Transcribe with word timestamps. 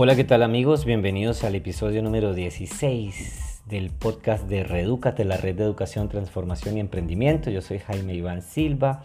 Hola, 0.00 0.14
¿qué 0.14 0.22
tal 0.22 0.44
amigos? 0.44 0.84
Bienvenidos 0.84 1.42
al 1.42 1.56
episodio 1.56 2.04
número 2.04 2.32
16 2.32 3.62
del 3.66 3.90
podcast 3.90 4.44
de 4.48 4.62
Redúcate, 4.62 5.24
la 5.24 5.38
red 5.38 5.56
de 5.56 5.64
educación, 5.64 6.08
transformación 6.08 6.76
y 6.76 6.80
emprendimiento. 6.80 7.50
Yo 7.50 7.60
soy 7.62 7.80
Jaime 7.80 8.14
Iván 8.14 8.42
Silva, 8.42 9.02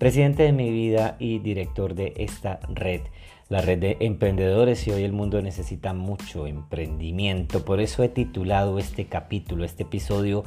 presidente 0.00 0.42
de 0.42 0.50
mi 0.50 0.72
vida 0.72 1.14
y 1.20 1.38
director 1.38 1.94
de 1.94 2.14
esta 2.16 2.58
red, 2.74 3.02
la 3.50 3.60
red 3.60 3.78
de 3.78 3.98
emprendedores 4.00 4.84
y 4.88 4.90
hoy 4.90 5.04
el 5.04 5.12
mundo 5.12 5.40
necesita 5.40 5.92
mucho 5.92 6.48
emprendimiento. 6.48 7.64
Por 7.64 7.80
eso 7.80 8.02
he 8.02 8.08
titulado 8.08 8.80
este 8.80 9.06
capítulo, 9.06 9.64
este 9.64 9.84
episodio, 9.84 10.42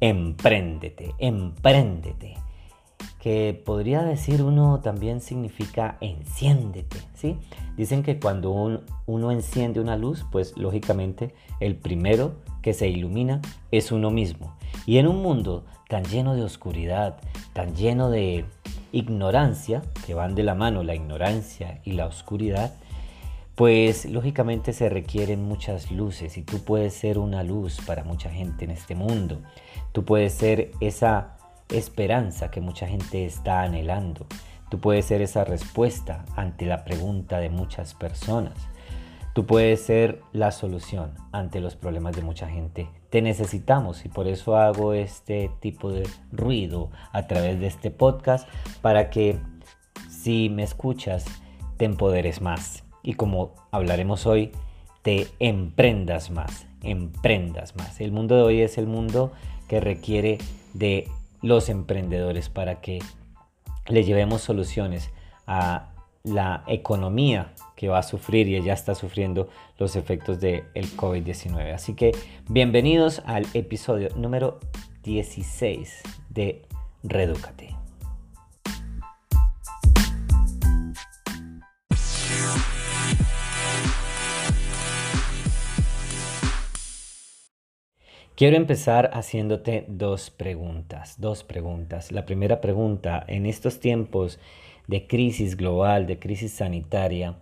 Empréndete, 0.00 1.14
empréndete 1.18 2.36
que 3.20 3.62
podría 3.64 4.02
decir 4.02 4.42
uno 4.42 4.80
también 4.80 5.20
significa 5.20 5.98
enciéndete, 6.00 6.96
¿sí? 7.14 7.36
Dicen 7.76 8.02
que 8.02 8.18
cuando 8.18 8.80
uno 9.06 9.30
enciende 9.30 9.78
una 9.78 9.96
luz, 9.96 10.24
pues 10.32 10.56
lógicamente 10.56 11.34
el 11.60 11.76
primero 11.76 12.36
que 12.62 12.72
se 12.72 12.88
ilumina 12.88 13.42
es 13.70 13.92
uno 13.92 14.10
mismo. 14.10 14.56
Y 14.86 14.98
en 14.98 15.06
un 15.06 15.22
mundo 15.22 15.64
tan 15.88 16.04
lleno 16.04 16.34
de 16.34 16.42
oscuridad, 16.42 17.18
tan 17.52 17.76
lleno 17.76 18.10
de 18.10 18.46
ignorancia, 18.92 19.82
que 20.06 20.14
van 20.14 20.34
de 20.34 20.42
la 20.42 20.54
mano 20.54 20.82
la 20.82 20.94
ignorancia 20.94 21.80
y 21.84 21.92
la 21.92 22.06
oscuridad, 22.06 22.72
pues 23.54 24.06
lógicamente 24.06 24.72
se 24.72 24.88
requieren 24.88 25.42
muchas 25.42 25.90
luces 25.90 26.38
y 26.38 26.42
tú 26.42 26.64
puedes 26.64 26.94
ser 26.94 27.18
una 27.18 27.42
luz 27.42 27.80
para 27.86 28.04
mucha 28.04 28.30
gente 28.30 28.64
en 28.64 28.70
este 28.70 28.94
mundo. 28.94 29.42
Tú 29.92 30.06
puedes 30.06 30.32
ser 30.32 30.70
esa 30.80 31.36
esperanza 31.72 32.50
que 32.50 32.60
mucha 32.60 32.86
gente 32.86 33.24
está 33.24 33.62
anhelando. 33.62 34.26
Tú 34.70 34.78
puedes 34.78 35.06
ser 35.06 35.20
esa 35.22 35.44
respuesta 35.44 36.24
ante 36.36 36.66
la 36.66 36.84
pregunta 36.84 37.38
de 37.38 37.50
muchas 37.50 37.94
personas. 37.94 38.54
Tú 39.32 39.46
puedes 39.46 39.80
ser 39.80 40.20
la 40.32 40.50
solución 40.50 41.12
ante 41.32 41.60
los 41.60 41.76
problemas 41.76 42.16
de 42.16 42.22
mucha 42.22 42.48
gente. 42.48 42.88
Te 43.10 43.22
necesitamos 43.22 44.04
y 44.04 44.08
por 44.08 44.26
eso 44.26 44.56
hago 44.56 44.92
este 44.92 45.50
tipo 45.60 45.92
de 45.92 46.08
ruido 46.32 46.90
a 47.12 47.26
través 47.26 47.60
de 47.60 47.66
este 47.66 47.90
podcast 47.90 48.48
para 48.82 49.10
que 49.10 49.38
si 50.08 50.48
me 50.48 50.64
escuchas 50.64 51.24
te 51.76 51.84
empoderes 51.84 52.40
más 52.40 52.84
y 53.02 53.14
como 53.14 53.54
hablaremos 53.70 54.26
hoy, 54.26 54.52
te 55.02 55.28
emprendas 55.38 56.30
más, 56.30 56.66
emprendas 56.82 57.76
más. 57.76 58.00
El 58.00 58.12
mundo 58.12 58.36
de 58.36 58.42
hoy 58.42 58.60
es 58.60 58.78
el 58.78 58.86
mundo 58.86 59.32
que 59.68 59.80
requiere 59.80 60.38
de 60.74 61.08
los 61.42 61.68
emprendedores 61.68 62.48
para 62.48 62.80
que 62.80 63.00
le 63.88 64.04
llevemos 64.04 64.42
soluciones 64.42 65.10
a 65.46 65.90
la 66.22 66.64
economía 66.66 67.54
que 67.76 67.88
va 67.88 67.98
a 67.98 68.02
sufrir 68.02 68.48
y 68.48 68.62
ya 68.62 68.74
está 68.74 68.94
sufriendo 68.94 69.48
los 69.78 69.96
efectos 69.96 70.38
del 70.40 70.64
COVID-19. 70.74 71.74
Así 71.74 71.94
que 71.94 72.12
bienvenidos 72.48 73.22
al 73.24 73.46
episodio 73.54 74.10
número 74.16 74.60
16 75.02 76.02
de 76.28 76.62
Redúcate. 77.02 77.79
Quiero 88.40 88.56
empezar 88.56 89.10
haciéndote 89.12 89.84
dos 89.86 90.30
preguntas, 90.30 91.20
dos 91.20 91.44
preguntas. 91.44 92.10
La 92.10 92.24
primera 92.24 92.62
pregunta, 92.62 93.22
en 93.28 93.44
estos 93.44 93.80
tiempos 93.80 94.38
de 94.86 95.06
crisis 95.06 95.58
global, 95.58 96.06
de 96.06 96.18
crisis 96.18 96.52
sanitaria, 96.52 97.36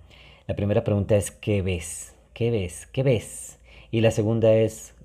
la 0.48 0.56
primera 0.56 0.82
pregunta 0.82 1.14
es 1.14 1.30
¿qué 1.30 1.62
ves? 1.62 2.16
¿Qué 2.34 2.50
ves? 2.50 2.88
¿Qué 2.88 3.04
ves? 3.04 3.60
Y 3.92 4.00
la 4.00 4.10
segunda 4.10 4.52
es 4.52 4.96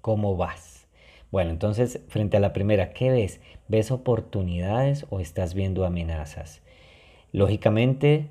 ¿cómo 0.00 0.36
vas? 0.36 0.88
Bueno, 1.30 1.52
entonces, 1.52 2.00
frente 2.08 2.36
a 2.36 2.40
la 2.40 2.52
primera, 2.52 2.92
¿qué 2.92 3.10
ves? 3.10 3.40
¿Ves 3.68 3.92
oportunidades 3.92 5.06
o 5.10 5.20
estás 5.20 5.54
viendo 5.54 5.86
amenazas? 5.86 6.60
Lógicamente, 7.30 8.26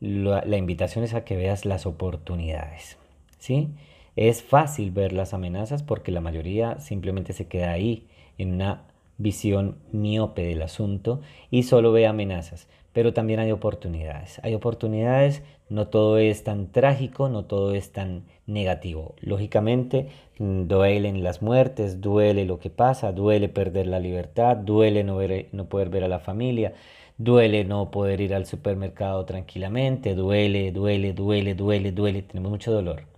la, 0.00 0.42
la 0.44 0.56
invitación 0.56 1.04
es 1.04 1.14
a 1.14 1.22
que 1.22 1.36
veas 1.36 1.64
las 1.64 1.86
oportunidades, 1.86 2.98
¿sí? 3.38 3.68
Es 4.16 4.42
fácil 4.42 4.90
ver 4.90 5.12
las 5.12 5.34
amenazas 5.34 5.82
porque 5.82 6.12
la 6.12 6.20
mayoría 6.20 6.78
simplemente 6.80 7.32
se 7.32 7.46
queda 7.48 7.72
ahí 7.72 8.06
en 8.38 8.54
una 8.54 8.82
visión 9.18 9.76
miope 9.92 10.42
del 10.42 10.62
asunto 10.62 11.20
y 11.50 11.62
solo 11.64 11.92
ve 11.92 12.06
amenazas. 12.06 12.68
Pero 12.92 13.12
también 13.12 13.38
hay 13.38 13.52
oportunidades. 13.52 14.40
Hay 14.42 14.54
oportunidades, 14.54 15.42
no 15.68 15.88
todo 15.88 16.18
es 16.18 16.42
tan 16.42 16.72
trágico, 16.72 17.28
no 17.28 17.44
todo 17.44 17.74
es 17.74 17.92
tan 17.92 18.24
negativo. 18.46 19.14
Lógicamente, 19.20 20.08
mm, 20.38 20.66
duelen 20.66 21.22
las 21.22 21.40
muertes, 21.42 22.00
duele 22.00 22.44
lo 22.44 22.58
que 22.58 22.70
pasa, 22.70 23.12
duele 23.12 23.48
perder 23.48 23.86
la 23.86 24.00
libertad, 24.00 24.56
duele 24.56 25.04
no, 25.04 25.18
no 25.52 25.68
poder 25.68 25.88
ver 25.88 26.04
a 26.04 26.08
la 26.08 26.18
familia, 26.18 26.74
duele 27.18 27.64
no 27.64 27.90
poder 27.92 28.20
ir 28.20 28.34
al 28.34 28.46
supermercado 28.46 29.24
tranquilamente, 29.24 30.14
duele, 30.16 30.72
duele, 30.72 31.12
duele, 31.12 31.54
duele, 31.54 31.92
duele, 31.92 32.22
tenemos 32.22 32.50
mucho 32.50 32.72
dolor. 32.72 33.09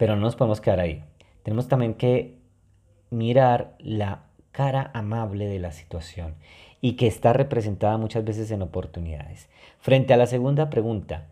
Pero 0.00 0.16
no 0.16 0.22
nos 0.22 0.34
podemos 0.34 0.62
quedar 0.62 0.80
ahí. 0.80 1.04
Tenemos 1.42 1.68
también 1.68 1.92
que 1.92 2.38
mirar 3.10 3.76
la 3.80 4.22
cara 4.50 4.90
amable 4.94 5.46
de 5.46 5.58
la 5.58 5.72
situación 5.72 6.36
y 6.80 6.94
que 6.94 7.06
está 7.06 7.34
representada 7.34 7.98
muchas 7.98 8.24
veces 8.24 8.50
en 8.50 8.62
oportunidades. 8.62 9.50
Frente 9.78 10.14
a 10.14 10.16
la 10.16 10.24
segunda 10.24 10.70
pregunta, 10.70 11.26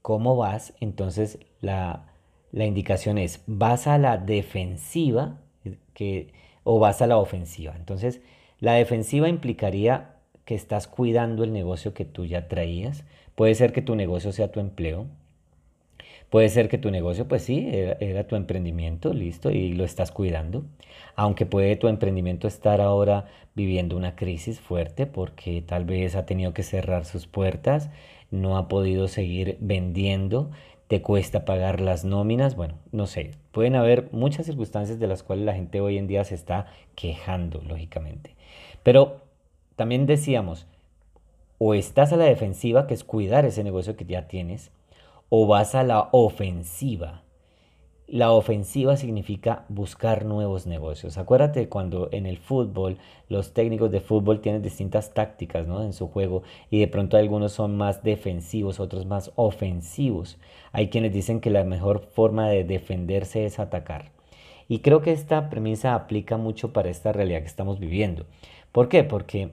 ¿cómo 0.00 0.34
vas? 0.34 0.72
Entonces 0.80 1.40
la, 1.60 2.06
indicación 2.54 3.18
es, 3.18 3.42
¿vas 3.46 3.86
a 3.86 3.98
la 3.98 4.16
defensiva 4.16 5.36
que, 5.92 6.32
o 6.64 6.78
vas 6.78 7.02
a 7.02 7.06
la 7.06 7.18
ofensiva? 7.18 7.74
Entonces, 7.76 8.22
la 8.60 8.72
defensiva 8.72 9.28
implicaría 9.28 10.14
que 10.46 10.54
estás 10.54 10.86
cuidando 10.86 11.44
el 11.44 11.52
negocio 11.52 11.92
que 11.92 12.06
tú 12.06 12.24
ya 12.24 12.48
traías. 12.48 13.04
Puede 13.34 13.54
ser 13.54 13.74
que 13.74 13.82
tu 13.82 13.94
negocio 13.94 14.32
sea 14.32 14.50
tu 14.50 14.60
empleo, 14.60 15.04
Puede 16.30 16.48
ser 16.48 16.68
que 16.68 16.78
tu 16.78 16.90
negocio, 16.90 17.28
pues 17.28 17.42
sí, 17.42 17.68
era, 17.70 18.26
tu 18.26 18.36
emprendimiento, 18.36 19.12
listo, 19.12 19.50
y 19.50 19.72
lo 19.72 19.84
estás 19.84 20.10
cuidando. 20.10 20.64
Aunque 21.14 21.46
puede 21.46 21.76
tu 21.76 21.88
emprendimiento 21.88 22.48
estar 22.48 22.80
ahora 22.80 23.26
viviendo 23.54 23.96
una 23.96 24.16
crisis 24.16 24.60
fuerte 24.60 25.06
porque 25.06 25.62
tal 25.62 25.84
vez 25.84 26.14
ha 26.16 26.26
tenido 26.26 26.52
que 26.52 26.62
cerrar 26.62 27.04
sus 27.04 27.26
puertas, 27.26 27.90
no 28.30 28.58
ha 28.58 28.68
podido 28.68 29.08
seguir 29.08 29.56
vendiendo, 29.60 30.50
te 30.88 31.00
cuesta 31.00 31.44
pagar 31.44 31.80
las 31.80 32.04
nóminas, 32.04 32.54
bueno, 32.54 32.74
no 32.92 33.06
sé, 33.06 33.32
pueden 33.52 33.74
haber 33.74 34.08
muchas 34.12 34.46
circunstancias 34.46 34.98
de 34.98 35.06
las 35.06 35.22
cuales 35.22 35.44
la 35.46 35.54
gente 35.54 35.80
hoy 35.80 35.96
en 35.96 36.06
día 36.06 36.24
se 36.24 36.34
está 36.34 36.66
quejando, 36.94 37.62
lógicamente. 37.62 38.34
Pero 38.82 39.22
también 39.74 40.06
decíamos, 40.06 40.66
o 41.58 41.74
estás 41.74 42.12
a 42.12 42.16
la 42.16 42.24
defensiva, 42.24 42.86
que 42.86 42.94
es 42.94 43.04
cuidar 43.04 43.44
ese 43.44 43.64
negocio 43.64 43.96
que 43.96 44.04
ya 44.04 44.28
tienes, 44.28 44.70
o 45.28 45.46
vas 45.46 45.74
a 45.74 45.82
la 45.82 46.08
ofensiva. 46.12 47.22
La 48.08 48.30
ofensiva 48.30 48.96
significa 48.96 49.64
buscar 49.68 50.24
nuevos 50.24 50.68
negocios. 50.68 51.18
Acuérdate 51.18 51.68
cuando 51.68 52.08
en 52.12 52.26
el 52.26 52.38
fútbol 52.38 52.98
los 53.28 53.52
técnicos 53.52 53.90
de 53.90 54.00
fútbol 54.00 54.40
tienen 54.40 54.62
distintas 54.62 55.12
tácticas 55.12 55.66
¿no? 55.66 55.82
en 55.82 55.92
su 55.92 56.06
juego 56.06 56.44
y 56.70 56.78
de 56.78 56.86
pronto 56.86 57.16
algunos 57.16 57.50
son 57.50 57.76
más 57.76 58.04
defensivos, 58.04 58.78
otros 58.78 59.06
más 59.06 59.32
ofensivos. 59.34 60.38
Hay 60.70 60.88
quienes 60.88 61.12
dicen 61.12 61.40
que 61.40 61.50
la 61.50 61.64
mejor 61.64 62.00
forma 62.00 62.48
de 62.48 62.62
defenderse 62.62 63.44
es 63.44 63.58
atacar. 63.58 64.12
Y 64.68 64.80
creo 64.80 65.02
que 65.02 65.10
esta 65.10 65.50
premisa 65.50 65.96
aplica 65.96 66.36
mucho 66.36 66.72
para 66.72 66.90
esta 66.90 67.12
realidad 67.12 67.40
que 67.40 67.46
estamos 67.46 67.80
viviendo. 67.80 68.26
¿Por 68.70 68.88
qué? 68.88 69.02
Porque 69.02 69.50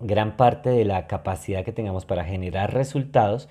gran 0.00 0.36
parte 0.36 0.68
de 0.68 0.84
la 0.84 1.06
capacidad 1.06 1.64
que 1.64 1.72
tengamos 1.72 2.04
para 2.04 2.24
generar 2.24 2.74
resultados 2.74 3.48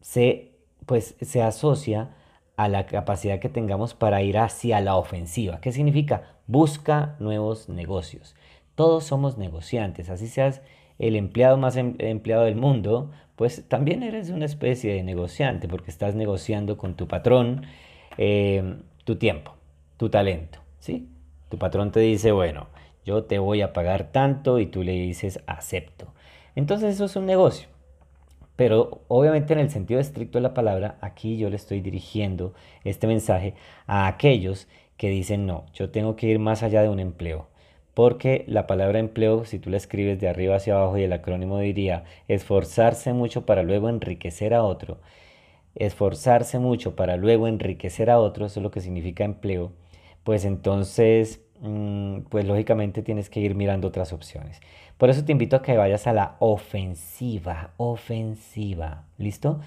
se 0.00 0.49
pues 0.86 1.16
se 1.20 1.42
asocia 1.42 2.10
a 2.56 2.68
la 2.68 2.86
capacidad 2.86 3.38
que 3.38 3.48
tengamos 3.48 3.94
para 3.94 4.22
ir 4.22 4.38
hacia 4.38 4.80
la 4.80 4.96
ofensiva. 4.96 5.60
¿Qué 5.60 5.72
significa? 5.72 6.36
Busca 6.46 7.16
nuevos 7.18 7.68
negocios. 7.68 8.34
Todos 8.74 9.04
somos 9.04 9.38
negociantes, 9.38 10.10
así 10.10 10.26
seas 10.26 10.62
el 10.98 11.16
empleado 11.16 11.56
más 11.56 11.76
em, 11.76 11.94
empleado 11.98 12.44
del 12.44 12.56
mundo, 12.56 13.10
pues 13.36 13.66
también 13.68 14.02
eres 14.02 14.28
una 14.28 14.44
especie 14.44 14.92
de 14.92 15.02
negociante 15.02 15.68
porque 15.68 15.90
estás 15.90 16.14
negociando 16.14 16.76
con 16.76 16.94
tu 16.94 17.08
patrón 17.08 17.62
em, 18.18 18.82
tu 19.04 19.16
tiempo, 19.16 19.54
tu 19.96 20.10
talento, 20.10 20.58
¿sí? 20.78 21.08
Tu 21.48 21.58
patrón 21.58 21.90
te 21.90 22.00
dice, 22.00 22.32
bueno, 22.32 22.68
yo 23.04 23.24
te 23.24 23.38
voy 23.38 23.62
a 23.62 23.72
pagar 23.72 24.12
tanto 24.12 24.58
y 24.58 24.66
tú 24.66 24.82
le 24.82 24.92
dices, 24.92 25.40
acepto. 25.46 26.12
Entonces 26.54 26.94
eso 26.94 27.06
es 27.06 27.16
un 27.16 27.24
negocio. 27.26 27.68
Pero 28.60 29.04
obviamente 29.08 29.54
en 29.54 29.58
el 29.58 29.70
sentido 29.70 30.00
estricto 30.00 30.36
de 30.36 30.42
la 30.42 30.52
palabra, 30.52 30.98
aquí 31.00 31.38
yo 31.38 31.48
le 31.48 31.56
estoy 31.56 31.80
dirigiendo 31.80 32.52
este 32.84 33.06
mensaje 33.06 33.54
a 33.86 34.06
aquellos 34.06 34.68
que 34.98 35.08
dicen, 35.08 35.46
no, 35.46 35.64
yo 35.72 35.88
tengo 35.88 36.14
que 36.14 36.26
ir 36.26 36.38
más 36.38 36.62
allá 36.62 36.82
de 36.82 36.90
un 36.90 37.00
empleo. 37.00 37.48
Porque 37.94 38.44
la 38.48 38.66
palabra 38.66 38.98
empleo, 38.98 39.46
si 39.46 39.58
tú 39.58 39.70
la 39.70 39.78
escribes 39.78 40.20
de 40.20 40.28
arriba 40.28 40.56
hacia 40.56 40.74
abajo 40.74 40.98
y 40.98 41.04
el 41.04 41.12
acrónimo 41.14 41.58
diría 41.58 42.04
esforzarse 42.28 43.14
mucho 43.14 43.46
para 43.46 43.62
luego 43.62 43.88
enriquecer 43.88 44.52
a 44.52 44.62
otro, 44.62 44.98
esforzarse 45.74 46.58
mucho 46.58 46.96
para 46.96 47.16
luego 47.16 47.48
enriquecer 47.48 48.10
a 48.10 48.18
otros, 48.18 48.52
eso 48.52 48.60
es 48.60 48.64
lo 48.64 48.70
que 48.70 48.82
significa 48.82 49.24
empleo, 49.24 49.72
pues 50.22 50.44
entonces, 50.44 51.40
pues 52.30 52.46
lógicamente 52.46 53.02
tienes 53.02 53.28
que 53.28 53.40
ir 53.40 53.54
mirando 53.54 53.88
otras 53.88 54.12
opciones. 54.12 54.60
Por 54.96 55.10
eso 55.10 55.24
te 55.24 55.32
invito 55.32 55.56
a 55.56 55.62
que 55.62 55.76
vayas 55.76 56.06
a 56.06 56.12
la 56.12 56.36
ofensiva, 56.38 57.70
ofensiva, 57.76 59.04
¿listo? 59.18 59.60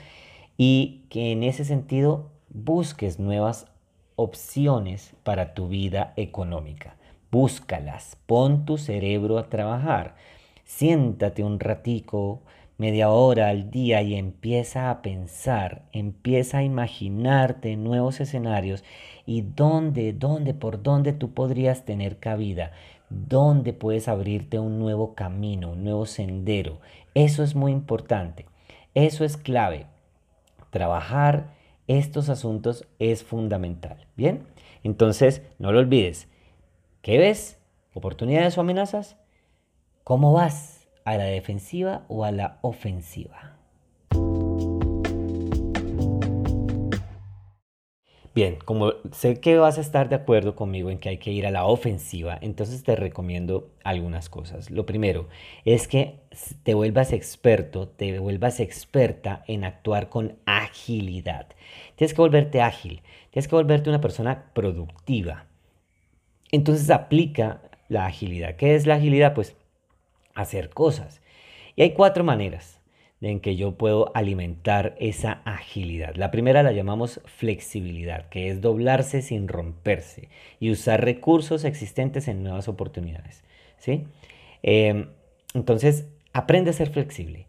Y 0.58 1.04
que 1.10 1.32
en 1.32 1.44
ese 1.44 1.66
sentido 1.66 2.32
busques 2.50 3.20
nuevas 3.20 3.68
opciones 4.16 5.16
para 5.24 5.54
tu 5.54 5.68
vida 5.68 6.14
económica. 6.16 6.96
Búscalas, 7.32 8.18
pon 8.28 8.66
tu 8.66 8.78
cerebro 8.78 9.38
a 9.38 9.50
trabajar. 9.50 10.16
Siéntate 10.66 11.44
un 11.44 11.60
ratico, 11.60 12.42
media 12.78 13.10
hora 13.10 13.50
al 13.50 13.70
día 13.70 14.02
y 14.02 14.16
empieza 14.16 14.90
a 14.90 15.02
pensar, 15.02 15.84
empieza 15.92 16.60
a 16.60 16.64
imaginarte 16.64 17.76
nuevos 17.76 18.20
escenarios 18.20 18.84
y 19.26 19.42
dónde, 19.42 20.14
dónde, 20.14 20.54
por 20.54 20.82
dónde 20.82 21.14
tú 21.14 21.34
podrías 21.34 21.86
tener 21.86 22.20
cabida, 22.20 22.72
dónde 23.10 23.74
puedes 23.74 24.08
abrirte 24.08 24.60
un 24.60 24.80
nuevo 24.80 25.14
camino, 25.14 25.72
un 25.72 25.84
nuevo 25.84 26.06
sendero. 26.06 26.80
Eso 27.14 27.44
es 27.44 27.56
muy 27.56 27.72
importante, 27.72 28.46
eso 28.96 29.24
es 29.24 29.38
clave. 29.38 29.86
Trabajar 30.72 31.54
estos 31.88 32.30
asuntos 32.30 32.88
es 33.00 33.24
fundamental. 33.24 34.08
Bien, 34.16 34.48
entonces 34.84 35.44
no 35.60 35.72
lo 35.72 35.80
olvides. 35.80 36.28
¿Qué 37.02 37.18
ves? 37.18 37.60
¿Oportunidades 37.94 38.58
o 38.58 38.62
amenazas? 38.62 39.18
¿Cómo 40.04 40.34
vas? 40.34 40.83
¿A 41.06 41.18
la 41.18 41.26
defensiva 41.26 42.06
o 42.08 42.24
a 42.24 42.32
la 42.32 42.60
ofensiva? 42.62 43.58
Bien, 48.34 48.58
como 48.66 48.94
sé 49.12 49.40
que 49.40 49.58
vas 49.58 49.78
a 49.78 49.82
estar 49.82 50.10
de 50.10 50.16
acuerdo 50.16 50.56
conmigo 50.56 50.90
en 50.90 50.98
que 50.98 51.10
hay 51.10 51.18
que 51.18 51.32
ir 51.32 51.46
a 51.46 51.52
la 51.52 51.66
ofensiva, 51.66 52.40
entonces 52.42 52.84
te 52.84 52.96
recomiendo 52.96 53.70
algunas 53.84 54.30
cosas. 54.30 54.72
Lo 54.72 54.88
primero 54.88 55.28
es 55.66 55.88
que 55.88 56.22
te 56.64 56.74
vuelvas 56.74 57.14
experto, 57.14 57.90
te 57.90 58.18
vuelvas 58.18 58.60
experta 58.60 59.44
en 59.48 59.66
actuar 59.66 60.10
con 60.10 60.38
agilidad. 60.46 61.48
Tienes 61.96 62.16
que 62.16 62.22
volverte 62.22 62.62
ágil, 62.62 63.04
tienes 63.30 63.48
que 63.48 63.56
volverte 63.56 63.90
una 63.90 64.02
persona 64.02 64.52
productiva. 64.56 65.46
Entonces 66.52 66.90
aplica 66.90 67.62
la 67.88 68.08
agilidad. 68.08 68.56
¿Qué 68.56 68.74
es 68.74 68.88
la 68.88 68.96
agilidad? 68.96 69.36
Pues 69.36 69.56
hacer 70.34 70.70
cosas. 70.70 71.22
Y 71.76 71.82
hay 71.82 71.92
cuatro 71.92 72.24
maneras 72.24 72.80
en 73.22 73.40
que 73.40 73.56
yo 73.56 73.78
puedo 73.78 74.12
alimentar 74.16 74.96
esa 75.00 75.42
agilidad. 75.46 76.16
La 76.16 76.32
primera 76.32 76.62
la 76.62 76.74
llamamos 76.74 77.22
flexibilidad, 77.26 78.28
que 78.30 78.50
es 78.50 78.62
doblarse 78.62 79.22
sin 79.22 79.48
romperse 79.48 80.30
y 80.60 80.72
usar 80.72 81.04
recursos 81.04 81.64
existentes 81.64 82.28
en 82.28 82.44
nuevas 82.44 82.68
oportunidades. 82.68 83.44
¿sí? 83.78 84.04
Em, 84.62 85.08
entonces, 85.54 86.08
aprende 86.34 86.72
a 86.72 86.74
ser 86.74 86.90
flexible. 86.90 87.48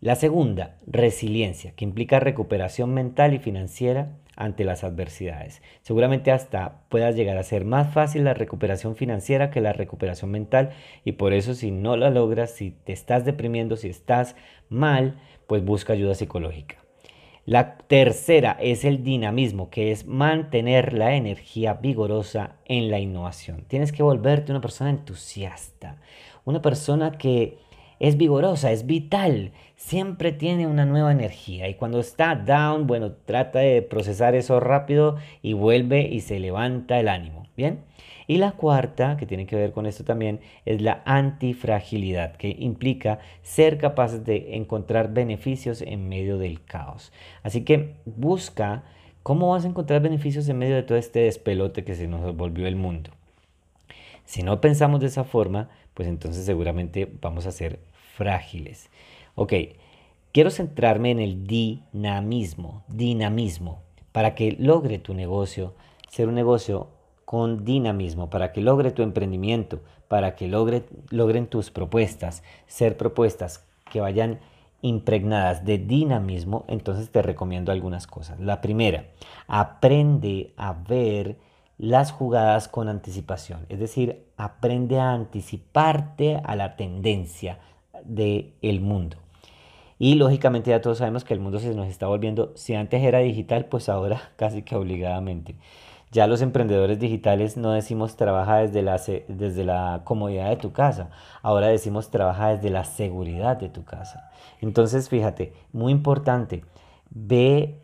La 0.00 0.16
segunda, 0.16 0.78
resiliencia, 0.86 1.72
que 1.72 1.84
implica 1.84 2.18
recuperación 2.18 2.94
mental 2.94 3.34
y 3.34 3.38
financiera 3.38 4.16
ante 4.36 4.64
las 4.64 4.84
adversidades. 4.84 5.62
Seguramente 5.82 6.30
hasta 6.30 6.82
puedas 6.88 7.16
llegar 7.16 7.36
a 7.36 7.42
ser 7.42 7.64
más 7.64 7.92
fácil 7.92 8.24
la 8.24 8.34
recuperación 8.34 8.96
financiera 8.96 9.50
que 9.50 9.60
la 9.60 9.72
recuperación 9.72 10.30
mental 10.30 10.70
y 11.04 11.12
por 11.12 11.32
eso 11.32 11.54
si 11.54 11.70
no 11.70 11.96
la 11.96 12.10
logras, 12.10 12.50
si 12.52 12.70
te 12.70 12.92
estás 12.92 13.24
deprimiendo, 13.24 13.76
si 13.76 13.88
estás 13.88 14.36
mal, 14.68 15.18
pues 15.46 15.64
busca 15.64 15.92
ayuda 15.92 16.14
psicológica. 16.14 16.82
La 17.44 17.76
tercera 17.76 18.56
es 18.60 18.84
el 18.84 19.02
dinamismo, 19.02 19.68
que 19.68 19.90
es 19.90 20.06
mantener 20.06 20.92
la 20.92 21.16
energía 21.16 21.74
vigorosa 21.74 22.56
en 22.66 22.88
la 22.88 23.00
innovación. 23.00 23.64
Tienes 23.66 23.90
que 23.90 24.04
volverte 24.04 24.52
una 24.52 24.60
persona 24.60 24.90
entusiasta, 24.90 25.96
una 26.44 26.62
persona 26.62 27.18
que 27.18 27.58
es 28.02 28.16
vigorosa, 28.16 28.72
es 28.72 28.84
vital, 28.84 29.52
siempre 29.76 30.32
tiene 30.32 30.66
una 30.66 30.84
nueva 30.84 31.12
energía 31.12 31.68
y 31.68 31.74
cuando 31.74 32.00
está 32.00 32.34
down, 32.34 32.88
bueno, 32.88 33.12
trata 33.12 33.60
de 33.60 33.80
procesar 33.80 34.34
eso 34.34 34.58
rápido 34.58 35.18
y 35.40 35.52
vuelve 35.52 36.08
y 36.08 36.18
se 36.18 36.40
levanta 36.40 36.98
el 36.98 37.06
ánimo, 37.06 37.46
¿bien? 37.56 37.78
Y 38.26 38.38
la 38.38 38.52
cuarta, 38.52 39.16
que 39.16 39.24
tiene 39.24 39.46
que 39.46 39.54
ver 39.54 39.70
con 39.70 39.86
esto 39.86 40.02
también, 40.02 40.40
es 40.64 40.82
la 40.82 41.02
antifragilidad, 41.04 42.34
que 42.34 42.56
implica 42.58 43.20
ser 43.42 43.78
capaces 43.78 44.24
de 44.24 44.56
encontrar 44.56 45.12
beneficios 45.12 45.80
en 45.80 46.08
medio 46.08 46.38
del 46.38 46.64
caos. 46.64 47.12
Así 47.44 47.62
que 47.62 47.94
busca 48.04 48.82
cómo 49.22 49.50
vas 49.50 49.64
a 49.64 49.68
encontrar 49.68 50.02
beneficios 50.02 50.48
en 50.48 50.58
medio 50.58 50.74
de 50.74 50.82
todo 50.82 50.98
este 50.98 51.20
despelote 51.20 51.84
que 51.84 51.94
se 51.94 52.08
nos 52.08 52.36
volvió 52.36 52.66
el 52.66 52.74
mundo. 52.74 53.10
Si 54.24 54.42
no 54.42 54.60
pensamos 54.60 54.98
de 54.98 55.06
esa 55.06 55.22
forma, 55.22 55.68
pues 55.94 56.08
entonces 56.08 56.44
seguramente 56.44 57.08
vamos 57.20 57.46
a 57.46 57.52
ser 57.52 57.91
frágiles. 58.14 58.90
Ok, 59.34 59.52
quiero 60.32 60.50
centrarme 60.50 61.10
en 61.10 61.20
el 61.20 61.46
dinamismo, 61.46 62.84
dinamismo, 62.88 63.82
para 64.12 64.34
que 64.34 64.52
logre 64.58 64.98
tu 64.98 65.14
negocio 65.14 65.74
ser 66.12 66.28
un 66.28 66.34
negocio 66.34 66.88
con 67.24 67.64
dinamismo, 67.64 68.28
para 68.28 68.52
que 68.52 68.60
logre 68.60 68.90
tu 68.90 69.02
emprendimiento, 69.02 69.80
para 70.08 70.34
que 70.34 70.46
logre, 70.46 70.84
logren 71.08 71.46
tus 71.46 71.70
propuestas, 71.70 72.42
ser 72.66 72.98
propuestas 72.98 73.66
que 73.90 74.02
vayan 74.02 74.38
impregnadas 74.82 75.64
de 75.64 75.78
dinamismo, 75.78 76.66
entonces 76.68 77.10
te 77.10 77.22
recomiendo 77.22 77.72
algunas 77.72 78.06
cosas. 78.06 78.38
La 78.40 78.60
primera, 78.60 79.06
aprende 79.46 80.52
a 80.58 80.74
ver 80.74 81.38
las 81.78 82.12
jugadas 82.12 82.68
con 82.68 82.88
anticipación, 82.90 83.64
es 83.70 83.78
decir, 83.78 84.26
aprende 84.36 85.00
a 85.00 85.12
anticiparte 85.12 86.42
a 86.44 86.54
la 86.56 86.76
tendencia, 86.76 87.58
del 88.04 88.80
mundo. 88.80 89.16
Y 89.98 90.16
lógicamente 90.16 90.70
ya 90.70 90.80
todos 90.80 90.98
sabemos 90.98 91.22
que 91.22 91.32
el 91.32 91.40
mundo 91.40 91.60
se 91.60 91.74
nos 91.74 91.86
está 91.86 92.08
volviendo, 92.08 92.52
si 92.56 92.74
antes 92.74 93.02
era 93.02 93.20
digital, 93.20 93.66
pues 93.66 93.88
ahora 93.88 94.32
casi 94.36 94.62
que 94.62 94.74
obligadamente. 94.74 95.54
Ya 96.10 96.26
los 96.26 96.42
emprendedores 96.42 96.98
digitales 96.98 97.56
no 97.56 97.70
decimos 97.70 98.16
trabaja 98.16 98.58
desde 98.58 98.82
la, 98.82 99.00
desde 99.28 99.64
la 99.64 100.02
comodidad 100.04 100.50
de 100.50 100.56
tu 100.56 100.72
casa, 100.72 101.10
ahora 101.40 101.68
decimos 101.68 102.10
trabaja 102.10 102.48
desde 102.48 102.68
la 102.68 102.84
seguridad 102.84 103.56
de 103.56 103.68
tu 103.68 103.84
casa. 103.84 104.30
Entonces, 104.60 105.08
fíjate, 105.08 105.54
muy 105.72 105.92
importante, 105.92 106.64
ve 107.08 107.80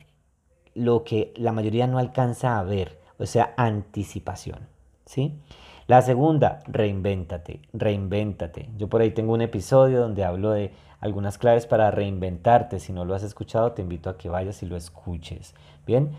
lo 0.74 1.04
que 1.04 1.32
la 1.36 1.52
mayoría 1.52 1.86
no 1.86 1.98
alcanza 1.98 2.58
a 2.58 2.64
ver, 2.64 2.98
o 3.18 3.26
sea, 3.26 3.54
anticipación, 3.56 4.68
¿sí? 5.06 5.38
La 5.88 6.02
segunda, 6.02 6.58
reinvéntate, 6.66 7.62
reinvéntate. 7.72 8.68
Yo 8.76 8.88
por 8.88 9.00
ahí 9.00 9.10
tengo 9.12 9.32
un 9.32 9.40
episodio 9.40 10.02
donde 10.02 10.22
hablo 10.22 10.50
de 10.50 10.70
algunas 11.00 11.38
claves 11.38 11.64
para 11.64 11.90
reinventarte. 11.90 12.78
Si 12.78 12.92
no 12.92 13.06
lo 13.06 13.14
has 13.14 13.22
escuchado, 13.22 13.72
te 13.72 13.80
invito 13.80 14.10
a 14.10 14.18
que 14.18 14.28
vayas 14.28 14.62
y 14.62 14.66
lo 14.66 14.76
escuches. 14.76 15.54
Bien, 15.86 16.10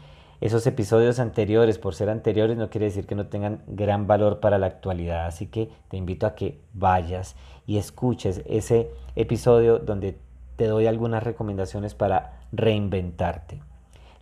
esos 0.41 0.65
episodios 0.65 1.19
anteriores, 1.19 1.77
por 1.77 1.93
ser 1.93 2.09
anteriores, 2.09 2.57
no 2.57 2.71
quiere 2.71 2.87
decir 2.87 3.05
que 3.05 3.13
no 3.13 3.27
tengan 3.27 3.61
gran 3.67 4.07
valor 4.07 4.39
para 4.39 4.57
la 4.57 4.65
actualidad. 4.65 5.27
Así 5.27 5.45
que 5.45 5.69
te 5.87 5.97
invito 5.97 6.25
a 6.25 6.33
que 6.33 6.59
vayas 6.73 7.35
y 7.67 7.77
escuches 7.77 8.41
ese 8.47 8.89
episodio 9.15 9.77
donde 9.77 10.17
te 10.55 10.65
doy 10.65 10.87
algunas 10.87 11.21
recomendaciones 11.21 11.93
para 11.93 12.39
reinventarte. 12.51 13.61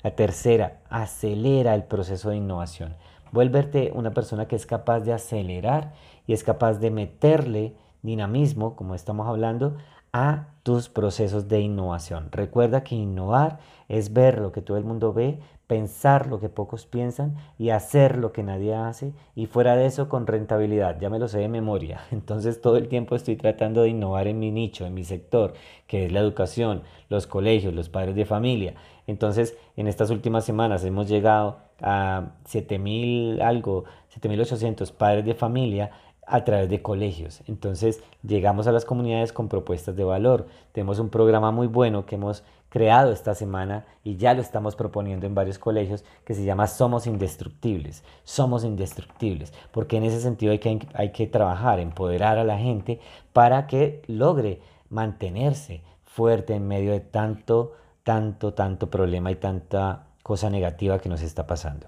La 0.04 0.12
tercera, 0.12 0.82
acelera 0.90 1.74
el 1.74 1.84
proceso 1.84 2.32
de 2.32 2.36
innovación. 2.36 2.96
Vuélvete 3.32 3.92
una 3.94 4.14
persona 4.14 4.48
que 4.48 4.56
es 4.56 4.66
capaz 4.66 5.02
de 5.02 5.14
acelerar 5.14 5.94
y 6.26 6.34
es 6.34 6.44
capaz 6.44 6.76
de 6.76 6.92
meterle 6.92 7.74
dinamismo, 8.02 8.76
como 8.76 8.96
estamos 8.96 9.28
hablando, 9.28 9.78
a 10.14 10.48
tus 10.64 10.90
procesos 10.90 11.48
de 11.48 11.62
innovación. 11.62 12.30
Recuerda 12.32 12.84
que 12.84 12.96
innovar 12.96 13.60
es 13.88 14.14
ver 14.14 14.40
lo 14.40 14.52
que 14.52 14.62
todo 14.62 14.78
el 14.78 14.84
mundo 14.84 15.14
ve, 15.14 15.40
pensar 15.68 16.28
lo 16.28 16.40
que 16.40 16.50
pocos 16.50 16.86
piensan 16.86 17.36
y 17.60 17.70
hacer 17.70 18.18
lo 18.18 18.32
que 18.32 18.42
nadie 18.42 18.74
hace 18.74 19.14
y 19.36 19.46
fuera 19.46 19.76
de 19.76 19.86
eso 19.86 20.10
con 20.10 20.26
rentabilidad. 20.26 21.00
Ya 21.00 21.10
me 21.10 21.20
lo 21.20 21.28
sé 21.28 21.40
de 21.40 21.50
memoria. 21.50 22.02
Entonces 22.12 22.62
todo 22.62 22.78
el 22.78 22.88
tiempo 22.88 23.16
estoy 23.16 23.36
tratando 23.36 23.82
de 23.82 23.90
innovar 23.90 24.28
en 24.28 24.40
mi 24.40 24.52
nicho, 24.52 24.86
en 24.86 24.94
mi 24.94 25.04
sector, 25.04 25.54
que 25.88 26.06
es 26.06 26.12
la 26.12 26.22
educación, 26.22 26.84
los 27.10 27.28
colegios, 27.28 27.74
los 27.74 27.90
padres 27.90 28.16
de 28.16 28.26
familia. 28.26 28.76
Entonces 29.06 29.58
en 29.76 29.88
estas 29.88 30.10
últimas 30.10 30.46
semanas 30.46 30.84
hemos 30.84 31.08
llegado 31.08 31.67
a 31.82 32.32
7000 32.46 33.42
algo, 33.42 33.86
7800 34.10 34.92
padres 34.92 35.26
de 35.26 35.34
familia 35.34 35.92
a 36.26 36.44
través 36.44 36.70
de 36.70 36.82
colegios. 36.82 37.42
Entonces 37.48 38.04
llegamos 38.22 38.68
a 38.68 38.72
las 38.72 38.86
comunidades 38.86 39.32
con 39.32 39.48
propuestas 39.48 39.96
de 39.96 40.04
valor. 40.04 40.48
Tenemos 40.74 41.00
un 41.00 41.10
programa 41.10 41.52
muy 41.52 41.68
bueno 41.68 42.06
que 42.06 42.16
hemos 42.16 42.44
creado 42.70 43.14
esta 43.14 43.34
semana 43.34 43.86
y 44.04 44.18
ya 44.18 44.34
lo 44.34 44.42
estamos 44.42 44.76
proponiendo 44.76 45.26
en 45.26 45.34
varios 45.34 45.58
colegios 45.58 46.04
que 46.26 46.34
se 46.34 46.44
llama 46.44 46.68
Somos 46.68 47.08
Indestructibles. 47.08 48.04
Somos 48.26 48.66
Indestructibles, 48.66 49.54
porque 49.72 49.98
en 49.98 50.04
ese 50.04 50.20
sentido 50.20 50.52
hay 50.52 50.60
que, 50.60 50.86
hay 50.94 51.12
que 51.12 51.28
trabajar, 51.28 51.80
empoderar 51.80 52.38
a 52.38 52.44
la 52.44 52.58
gente 52.58 53.00
para 53.32 53.68
que 53.68 54.02
logre 54.08 54.60
mantenerse 54.90 55.82
fuerte 56.04 56.56
en 56.56 56.68
medio 56.68 56.92
de 56.92 57.00
tanto 57.00 57.74
tanto, 58.08 58.54
tanto 58.54 58.90
problema 58.90 59.32
y 59.32 59.36
tanta 59.36 60.07
cosa 60.28 60.50
negativa 60.50 61.00
que 61.00 61.08
nos 61.08 61.22
está 61.22 61.48
pasando. 61.48 61.88